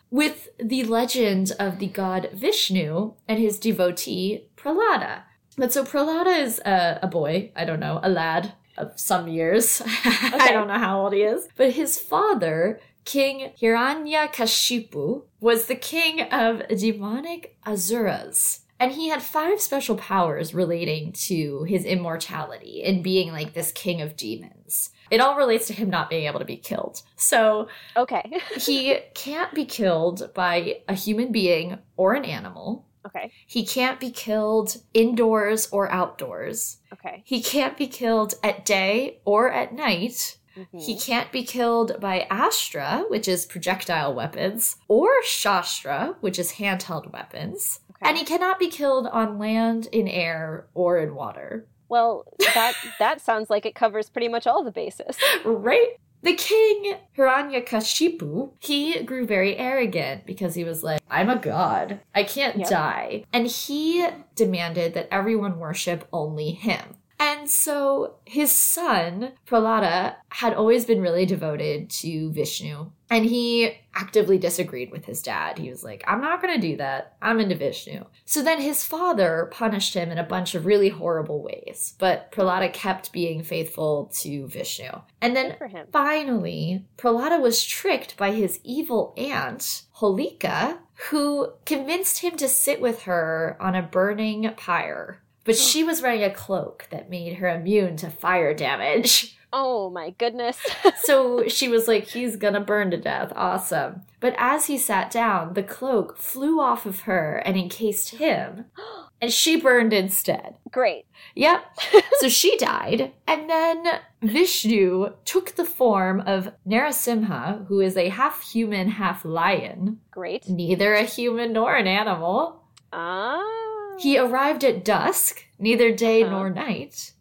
[0.10, 5.24] With the legend of the god Vishnu and his devotee Prahlada.
[5.58, 9.82] But so Prahlada is a, a boy, I don't know, a lad of some years.
[9.86, 11.48] I don't know how old he is.
[11.56, 18.62] But his father, King Hiranyakashipu, was the king of demonic Asuras.
[18.80, 24.02] And he had five special powers relating to his immortality and being like this king
[24.02, 24.92] of demons.
[25.10, 27.02] It all relates to him not being able to be killed.
[27.16, 28.40] So Okay.
[28.58, 32.86] he can't be killed by a human being or an animal.
[33.08, 33.32] Okay.
[33.46, 36.78] He can't be killed indoors or outdoors.
[36.94, 37.24] Okay.
[37.26, 40.38] He can't be killed at day or at night.
[40.56, 40.82] Mhm.
[40.82, 47.12] He can't be killed by Astra, which is projectile weapons, or Shastra, which is handheld
[47.14, 47.82] weapons.
[47.92, 48.10] Okay.
[48.10, 51.68] And he cannot be killed on land, in air, or in water.
[51.90, 55.18] Well, that that sounds like it covers pretty much all the bases.
[55.46, 56.00] Right?
[56.28, 62.02] The king, Hiranyakashipu, he grew very arrogant because he was like, I'm a god.
[62.14, 62.68] I can't Yep.
[62.70, 63.24] die.
[63.32, 64.06] And he
[64.36, 66.96] demanded that everyone worship only him.
[67.20, 72.92] And so his son, Prahlada, had always been really devoted to Vishnu.
[73.10, 75.58] And he actively disagreed with his dad.
[75.58, 77.16] He was like, I'm not going to do that.
[77.22, 78.04] I'm into Vishnu.
[78.26, 81.96] So then his father punished him in a bunch of really horrible ways.
[81.98, 84.90] But Prahlada kept being faithful to Vishnu.
[85.22, 85.88] And then Good for him.
[85.92, 93.04] Finally, Prahlada was tricked by his evil aunt, Holika, who convinced him to sit with
[93.04, 95.22] her on a burning pyre.
[95.48, 99.34] But she was wearing a cloak that made her immune to fire damage.
[99.54, 100.60] Oh my goodness.
[101.04, 103.32] So she was like, he's gonna burn to death.
[103.34, 104.02] Awesome.
[104.20, 108.66] But as he sat down, the cloak flew off of her and encased him.
[109.20, 110.58] And she burned instead.
[110.70, 111.08] Great.
[111.34, 111.64] Yep.
[112.20, 113.14] so she died.
[113.26, 113.84] And then
[114.22, 120.48] Vishnu took the form of Narasimha, who is a half human, half lion, Great.
[120.48, 122.62] neither a human nor an animal.
[122.94, 123.67] Ah.
[124.00, 126.32] He arrived at dusk, neither day Uh-huh.
[126.32, 127.14] nor night,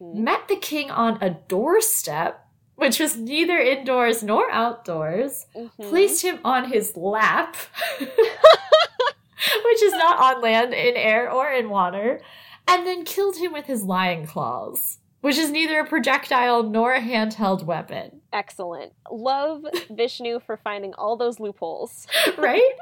[0.00, 0.14] Mhm.
[0.14, 5.70] met the king on a doorstep, which was neither indoors nor outdoors, Mhm.
[5.88, 7.56] placed him on his lap,
[8.00, 12.20] which is not on land, in air, or in water,
[12.68, 17.00] and then killed him with his lion claws, which is neither a projectile nor a
[17.00, 18.92] handheld weapon, Excellent.
[19.10, 22.06] Love Vishnu for finding all those loopholes.
[22.38, 22.72] right?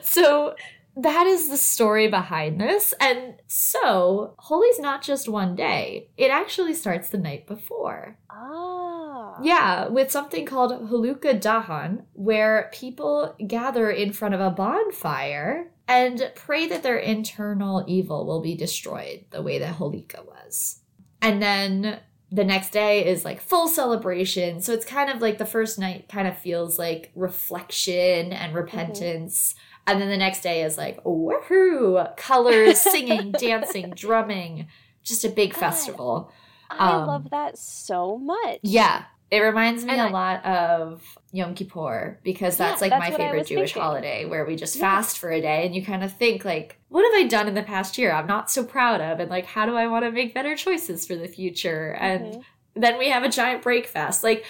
[0.00, 0.54] so
[0.96, 2.94] that is the story behind this.
[3.00, 8.18] And so, Holi's not just one day, it actually starts the night before.
[8.30, 9.38] Ah.
[9.42, 16.30] Yeah, with something called Holika Dahan, where people gather in front of a bonfire and
[16.34, 20.80] pray that their internal evil will be destroyed the way that Holika was.
[21.20, 24.60] And then the next day is like full celebration.
[24.60, 29.54] So it's kind of like the first night kind of feels like reflection and repentance.
[29.86, 32.16] And then the next day is like, woohoo!
[32.16, 34.66] Colors, singing, dancing, drumming.
[35.02, 35.60] Just a big God.
[35.60, 36.32] festival.
[36.70, 38.60] I Um, love that so much.
[38.62, 39.04] Yeah.
[39.30, 43.10] It reminds me And a I- lot of Yom Kippur because Yeah, that's like that's
[43.10, 43.82] my favorite Jewish thinking.
[43.82, 44.82] holiday where we just Yeah.
[44.82, 47.54] fast for a day and you kind of think like, what have I done in
[47.54, 50.12] the past year I'm not so proud of and like how do I want to
[50.12, 51.96] make better choices for the future?
[51.98, 52.42] And Mhm.
[52.74, 54.22] then we have a giant break fast.
[54.22, 54.44] Like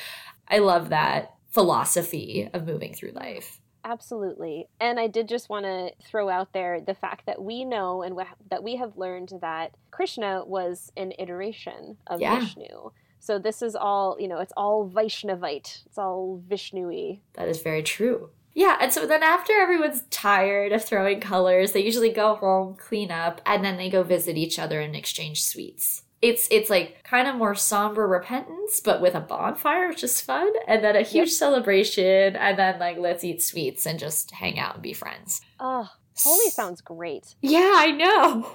[0.48, 3.60] I love that philosophy of moving through life.
[3.84, 4.66] Absolutely.
[4.80, 8.16] And I did just want to throw out there the fact that we know and
[8.16, 12.40] we- that we have learned that Krishna was an iteration of Yeah.
[12.40, 12.90] Vishnu.
[13.20, 15.84] So this is all, you know, it's all Vaishnavite.
[15.86, 17.20] It's all Vishnu-y.
[17.34, 18.30] That is very true.
[18.54, 23.10] Yeah, and so then after everyone's tired of throwing colors, they usually go home, clean
[23.10, 26.03] up, and then they go visit each other and exchange sweets.
[26.24, 30.50] It's it's like kind of more somber repentance, but with a bonfire, which is fun,
[30.66, 34.74] and then a huge celebration, and then like let's eat sweets and just hang out
[34.74, 35.42] and be friends.
[35.60, 37.34] Oh, Holi sounds great.
[37.42, 38.50] Yeah, I know.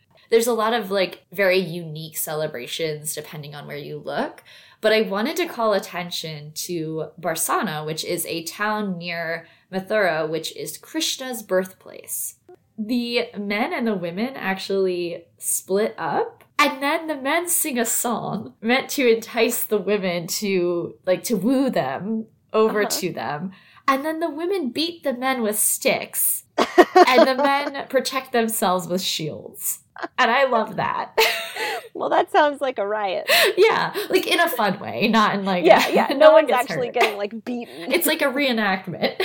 [0.30, 4.42] There's a lot of like very unique celebrations depending on where you look.
[4.80, 10.56] But I wanted to call attention to Barsana, which is a town near Mathura, which
[10.56, 12.36] is Krishna's birthplace.
[12.78, 18.54] The men and the women actually split up, and then the men sing a song
[18.60, 22.90] meant to entice the women to like to woo them over Uh-huh.
[23.00, 23.52] to them.
[23.86, 29.00] And then the women beat the men with sticks and the men protect themselves with
[29.00, 29.80] shields.
[30.18, 31.16] And I love that.
[31.94, 33.28] Well, that sounds like a riot.
[33.56, 36.06] yeah, like in a fun way, not in like Yeah, yeah.
[36.16, 36.94] No, one one's gets actually hurt.
[36.94, 37.90] getting like beaten.
[37.92, 39.20] It's like a reenactment.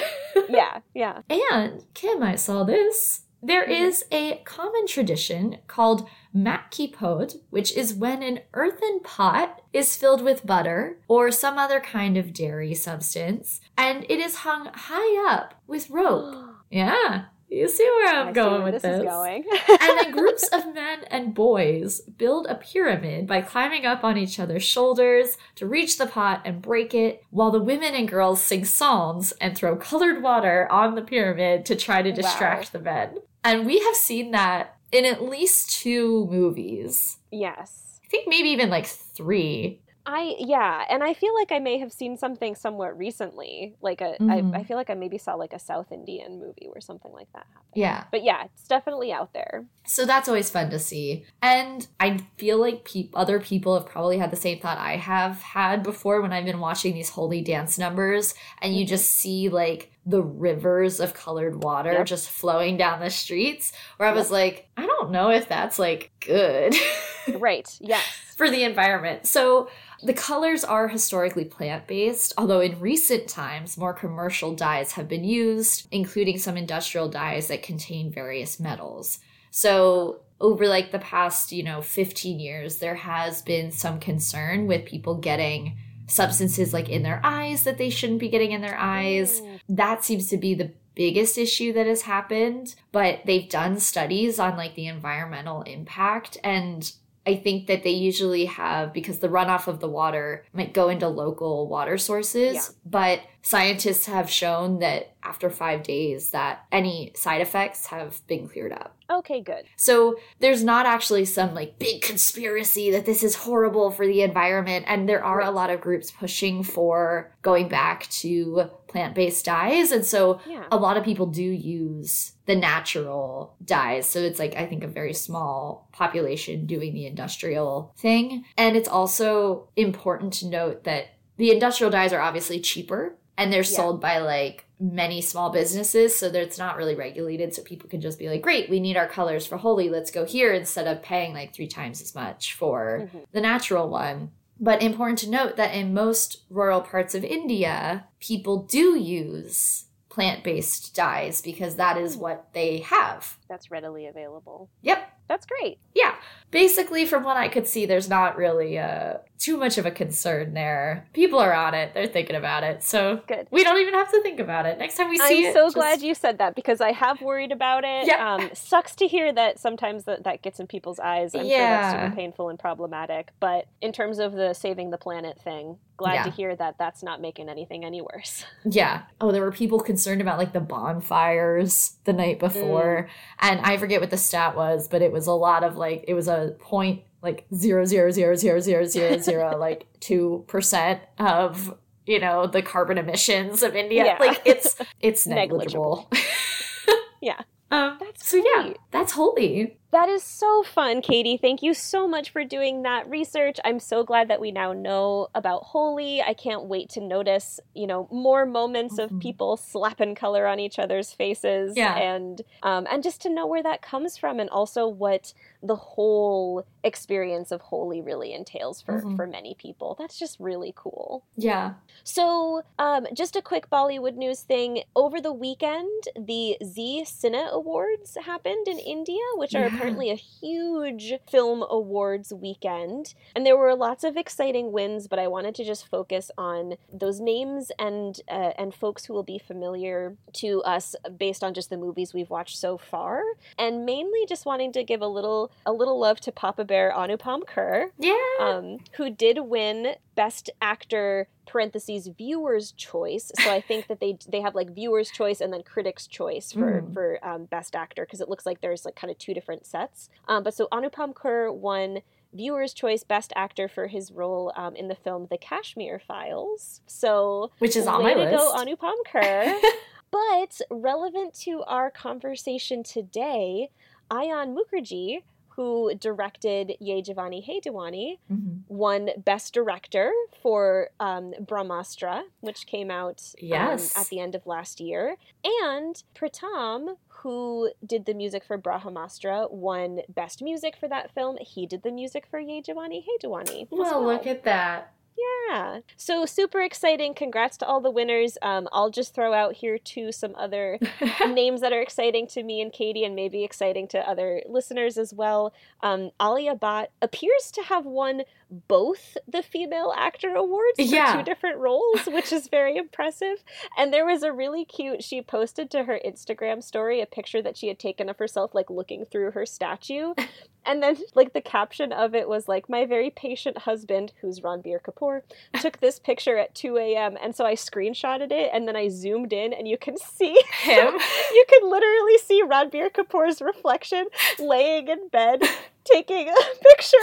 [0.49, 1.21] yeah, yeah.
[1.29, 3.21] and Kim, I saw this.
[3.43, 4.01] There Mhm.
[4.11, 10.97] a common tradition called matkipod, which is when an earthen pot is filled with butter
[11.07, 16.35] or some other kind of dairy substance, and it is hung high up with rope.
[16.73, 17.25] Yeah.
[17.49, 18.97] You see where I'm I going where with this this.
[19.01, 19.43] is going.
[19.69, 24.39] and then groups of men and boys build a pyramid by climbing up on each
[24.39, 28.65] other's shoulders to reach the pot and break it, while the women and girls sing
[28.65, 32.15] psalms and throw colored water on the pyramid to try to Wow.
[32.15, 33.19] distract the men.
[33.43, 37.17] And we have seen that in at least two movies.
[37.31, 37.79] yes.
[38.05, 39.79] I think maybe even like three.
[40.05, 43.75] I yeah, and I feel like I may have seen something somewhat recently.
[43.81, 44.53] Like a, Mhm.
[44.53, 47.31] I, I feel like I maybe saw like a South Indian movie where something like
[47.33, 47.71] that happened.
[47.73, 48.03] Yeah.
[48.11, 49.65] But yeah, it's definitely out there.
[49.87, 51.25] So that's always fun to see.
[51.41, 55.41] And I feel like peop other people have probably had the same thought I have
[55.41, 58.89] had before when I've been watching these Holi dance numbers and you Mhm.
[58.89, 62.05] just see like the rivers of colored water Yep.
[62.05, 66.11] just flowing down the streets where I was like, I don't know if that's like
[66.19, 66.75] good
[67.35, 67.67] right.
[67.79, 68.03] Yes.
[68.35, 69.25] for the environment.
[69.27, 69.69] So
[70.03, 75.23] the colors are historically plant based, although in recent times, more commercial dyes have been
[75.23, 79.19] used, including some industrial dyes that contain various metals.
[79.51, 84.83] So over like the past, you know, 15 years, there has been some concern with
[84.85, 85.77] people getting
[86.07, 89.41] substances like in their eyes that they shouldn't be getting in their eyes.
[89.69, 94.57] That seems to be the biggest issue that has happened, but they've done studies on
[94.57, 96.91] like the environmental impact and
[97.25, 101.07] I think that they usually have because the runoff of the water might go into
[101.07, 102.61] local water sources, Yeah.
[102.85, 108.71] but scientists have shown that after 5 days that any side effects have been cleared
[108.71, 108.95] up.
[109.09, 109.65] Okay, good.
[109.75, 114.85] So there's not actually some like big conspiracy that this is horrible for the environment.
[114.87, 119.91] And there are a lot of groups pushing for going back to plant based dyes.
[119.91, 120.65] And so Yeah.
[120.71, 124.07] a lot of people do use the natural dyes.
[124.07, 128.45] So it's like, I think, a very small population doing the industrial thing.
[128.57, 133.59] And it's also important to note that the industrial dyes are obviously cheaper and they're
[133.61, 133.77] Yeah.
[133.77, 138.01] sold by like many small businesses so that it's not really regulated so people can
[138.01, 141.01] just be like great we need our colors for Holi let's go here instead of
[141.01, 143.25] paying like three times as much for Mhm.
[143.31, 148.57] the natural one but important to note that in most rural parts of india people
[148.63, 154.69] do use plant-based dyes because that is what they have That's readily available.
[154.81, 155.79] yep That's great.
[155.95, 156.13] yeah
[156.51, 160.53] basically from what i could see there's not really uh too much of a concern
[160.53, 163.47] there people are on it they're thinking about it so Good.
[163.49, 165.65] we don't even have to think about it next time we see I'm it so
[165.65, 168.05] just- glad you said that because I have worried about it.
[168.05, 168.35] Yeah.
[168.35, 171.33] Um, sucks to hear that sometimes that, that gets in people's eyes.
[171.33, 171.81] I'm sure Yeah.
[171.91, 173.31] that's super painful and problematic.
[173.39, 176.23] But in terms of the saving the planet thing, glad Yeah.
[176.23, 178.45] to hear that that's not making anything any worse.
[178.63, 183.09] yeah oh there were people concerned about like the bonfires the night before
[183.39, 186.13] and i forget what the stat was but it was a lot of like it
[186.13, 191.77] was a point like zero zero zero zero zero zero zero like two percent of
[192.05, 194.17] you know the carbon emissions of india Yeah.
[194.19, 196.09] like it's it's Negligible.
[196.11, 196.11] negligible
[197.21, 197.39] Yeah.
[197.71, 201.37] um That's so yeah that's Holi That is so fun, Katie.
[201.37, 203.59] Thank you so much for doing that research.
[203.63, 206.19] I'm so glad that we now know about Holi.
[206.19, 209.03] I can't wait to notice, you know, more moments Mhm.
[209.03, 211.95] of people slapping color on each other's faces, Yeah.
[211.95, 215.31] and um, and just to know where that comes from, and also what
[215.61, 219.15] the whole experience of Holi really entails for Mhm.
[219.15, 219.95] for many people.
[219.99, 221.23] That's just really cool.
[221.37, 224.83] yeah So, um, just a quick Bollywood news thing.
[224.95, 229.77] Over the weekend, the Zee Cine Awards happened in India, which are Yeah.
[229.83, 233.13] Apparently a huge film awards weekend.
[233.35, 237.19] And there were lots of exciting wins, but I wanted to just focus on those
[237.19, 241.77] names and uh, and folks who will be familiar to us based on just the
[241.77, 243.21] movies we've watched so far,
[243.57, 247.43] and mainly just wanting to give a little a little love to Papa Bear Anupam
[247.43, 253.31] Kher yeah um, who did win Best Actor parentheses viewers choice.
[253.41, 256.81] So I think that they they have like viewers choice and then critics choice for
[256.81, 256.93] Mhm.
[256.93, 260.09] for um, Best Actor because it looks like there's like kind of two different sets.
[260.27, 261.99] Um, but so Anupam Kher won.
[262.35, 266.81] Viewers' Choice Best Actor for his role um, in the film The Kashmir Files.
[266.87, 269.53] So, which is on way my to list go, Anupam Kher.
[270.11, 273.69] but relevant to our conversation today,
[274.09, 275.21] Ayan Mukerji,
[275.55, 278.61] who directed Yeh Jawaani Hai Deewani, Mhm.
[278.67, 283.97] won Best Director for um, Brahmastra, which came out um, Yes.
[283.97, 285.17] at the end of last year.
[285.43, 291.37] And Pritam, who did the music for Brahmastra, won Best Music for that film.
[291.39, 293.61] He did the music for Yeh Jawaani Hai Deewani.
[293.63, 295.79] as well look at that yeah.
[295.97, 297.13] So super exciting.
[297.13, 298.37] Congrats to all the winners.
[298.41, 300.79] Um, I'll just throw out here too some other
[301.27, 305.13] names that are exciting to me and Katie and maybe exciting to other listeners as
[305.13, 305.53] well.
[305.81, 308.23] Um, Alia Bhatt appears to have won
[308.67, 311.17] both the female actor awards for Yeah.
[311.17, 313.43] two different roles, which is very impressive.
[313.77, 317.57] And there was a really cute, she posted to her Instagram story a picture that
[317.57, 320.13] she had taken of herself, like looking through her statue.
[320.65, 324.79] And then, like, the caption of it was like, My very patient husband, who's Ranbir
[324.81, 325.23] Kapoor,
[325.59, 327.17] took this picture at 2 a.m.
[327.21, 330.31] And so I screenshotted it and then I zoomed in, and you can see
[330.61, 330.93] Him?
[331.33, 334.05] you can literally see Ranbir Kapoor's reflection
[334.39, 335.41] laying in bed
[335.83, 336.35] taking a
[336.69, 336.97] picture.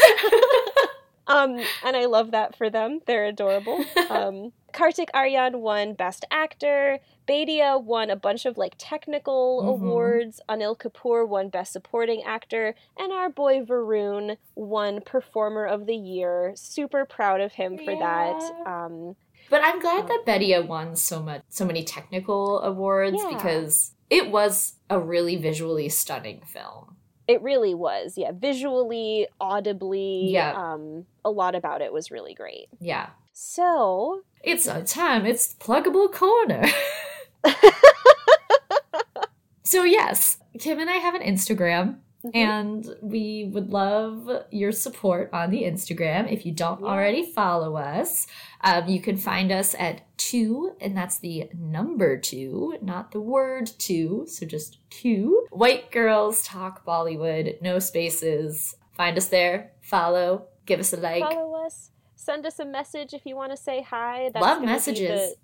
[1.30, 3.00] Um, and I love that for them.
[3.06, 3.84] They're adorable.
[4.10, 6.98] Um, Kartik Aaryan won Best Actor.
[7.28, 9.68] Bhediya won a bunch of like technical Mhm.
[9.68, 10.40] awards.
[10.48, 16.52] Anil Kapoor won Best Supporting Actor, and our boy Varun won Performer of the Year.
[16.56, 18.40] Super proud of him for that.
[18.66, 19.16] Um,
[19.48, 23.34] But I'm glad that Bhediya won so much, so many technical awards Yeah.
[23.36, 26.96] because it was a really visually stunning film.
[27.30, 28.32] It really was, yeah.
[28.34, 30.52] Visually, audibly, Yeah.
[30.56, 32.68] um, a lot about it was really great.
[32.80, 35.24] Yeah, So, it's a time.
[35.26, 36.64] It's pluggable corner.
[39.62, 41.98] so yes, Kim and I have an Instagram.
[42.24, 42.30] Mhm.
[42.34, 46.30] And we would love your support on the Instagram.
[46.30, 46.86] If you don't Yeah.
[46.88, 48.26] already follow us,
[48.62, 53.70] um, you can find us at two, and that's the number two, not the word
[53.78, 54.26] two.
[54.26, 55.46] So just two.
[55.50, 58.76] White Girls Talk Bollywood, no spaces.
[58.92, 61.22] Find us there, follow, give us a like.
[61.22, 64.30] follow us, send us a message if you want to say hi.
[64.32, 65.08] That's Love gonna be messages.
[65.08, 65.36] The,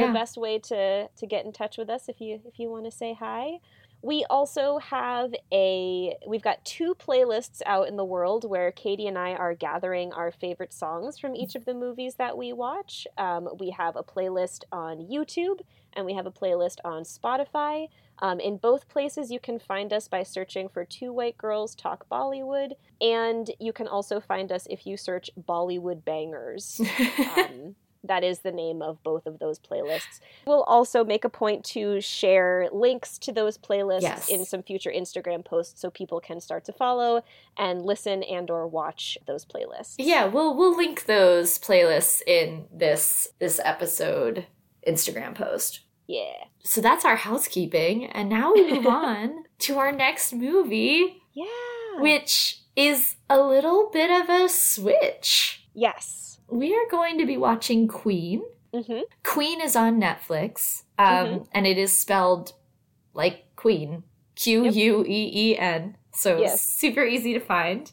[0.00, 0.06] yeah.
[0.06, 2.86] the best way to to get in touch with us if you if you want
[2.86, 3.60] to say hi.
[4.02, 9.16] We also have a we've got two playlists out in the world where Katie and
[9.16, 13.06] I are gathering our favorite songs from each of the movies that we watch.
[13.16, 15.60] Um, we have a playlist on YouTube
[15.92, 17.88] and we have a playlist on Spotify.
[18.18, 22.08] Um, in both places, you can find us by searching for Two White Girls Talk
[22.08, 26.80] Bollywood, and you can also find us if you search Bollywood Bangers.
[27.36, 27.74] Um,
[28.04, 30.20] that is the name of both of those playlists.
[30.46, 34.28] We'll also make a point to share links to those playlists Yes.
[34.28, 37.22] in some future Instagram posts so people can start to follow
[37.56, 39.94] and listen and or watch those playlists.
[39.98, 44.46] yeah, we'll we'll link those playlists in this this episode
[44.86, 45.80] Instagram post.
[46.08, 46.32] Yeah.
[46.64, 51.46] So that's our housekeeping, and now we move on to our next movie, Yeah.
[52.00, 55.64] which is a little bit of a switch.
[55.74, 56.31] yes.
[56.48, 58.42] We are going to be watching Queen.
[58.74, 59.02] Mhm.
[59.24, 61.46] Queen is on Netflix, um, Mhm.
[61.52, 62.54] and it is spelled
[63.14, 64.02] like Queen,
[64.34, 65.96] Q U E E N.
[66.12, 66.60] So Yes.
[66.62, 67.92] super easy to find.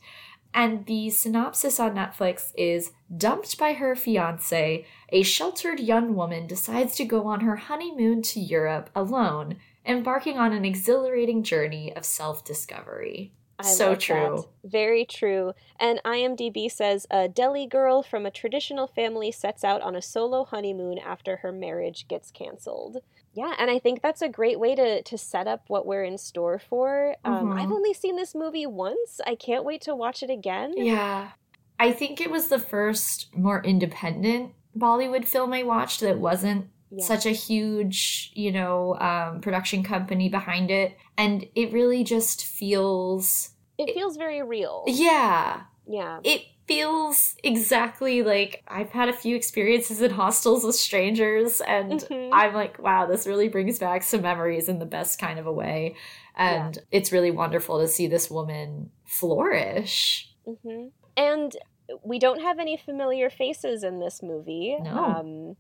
[0.54, 6.96] And the synopsis on Netflix is dumped by her fiance, a sheltered young woman decides
[6.96, 12.44] to go on her honeymoon to Europe alone, embarking on an exhilarating journey of self
[12.44, 13.32] discovery.
[13.60, 14.46] I So true.
[14.64, 14.70] that.
[14.72, 15.54] Very true.
[15.80, 20.46] And IMDb says a Delhi girl from a traditional family sets out on a solo
[20.46, 22.98] honeymoon after her marriage gets canceled.
[23.34, 26.18] Yeah, and I think that's a great way to to set up what we're in
[26.18, 27.16] store for.
[27.24, 27.60] Um, Mhm.
[27.62, 29.22] I've only seen this movie once.
[29.28, 30.74] I can't wait to watch it again.
[30.76, 31.32] Yeah.
[31.80, 37.06] I think it was the first more independent Bollywood film I watched that wasn't Yeah.
[37.06, 40.98] such a huge, you know, um, production company behind it.
[41.18, 44.86] And it really just feels, It feels very real.
[44.88, 46.20] yeah, Yeah.
[46.24, 52.30] it feels exactly like I've had a few experiences in hostels with strangers, and Mhm.
[52.32, 55.54] I'm like, wow, this really brings back some memories in the best kind of a
[55.54, 55.96] way.
[56.36, 60.30] And it's really wonderful to see this woman flourish.
[60.46, 60.88] hmm
[61.18, 61.56] And
[62.04, 64.78] we don't have any familiar faces in this movie.
[64.80, 64.92] No.
[64.92, 65.58] Um,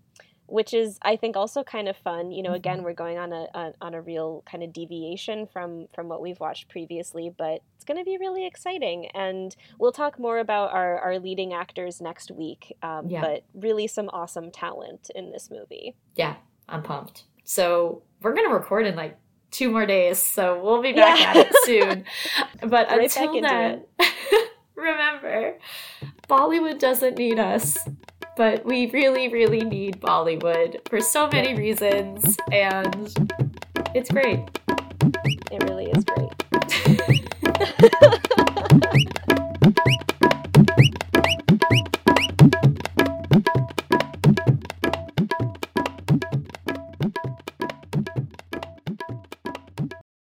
[0.51, 2.31] which is, I think, also kind of fun.
[2.31, 5.87] You know, again, we're going on a, a on a real kind of deviation from
[5.93, 9.07] from what we've watched previously, but it's going to be really exciting.
[9.13, 12.75] And we'll talk more about our our leading actors next week.
[12.81, 13.21] Um, Yeah.
[13.21, 15.95] But really, some awesome talent in this movie.
[16.15, 16.35] yeah,
[16.67, 17.25] I'm pumped.
[17.43, 19.17] So we're gonna record in like
[19.51, 21.29] two more days, so we'll be back Yeah.
[21.31, 22.05] at it soon.
[22.69, 23.85] But Right until then,
[24.75, 25.57] remember,
[26.29, 27.77] Bollywood doesn't need us,
[28.39, 33.29] but we really, really need Bollywood for so many reasons, and
[33.93, 34.39] it's great.
[35.51, 36.31] It really is great.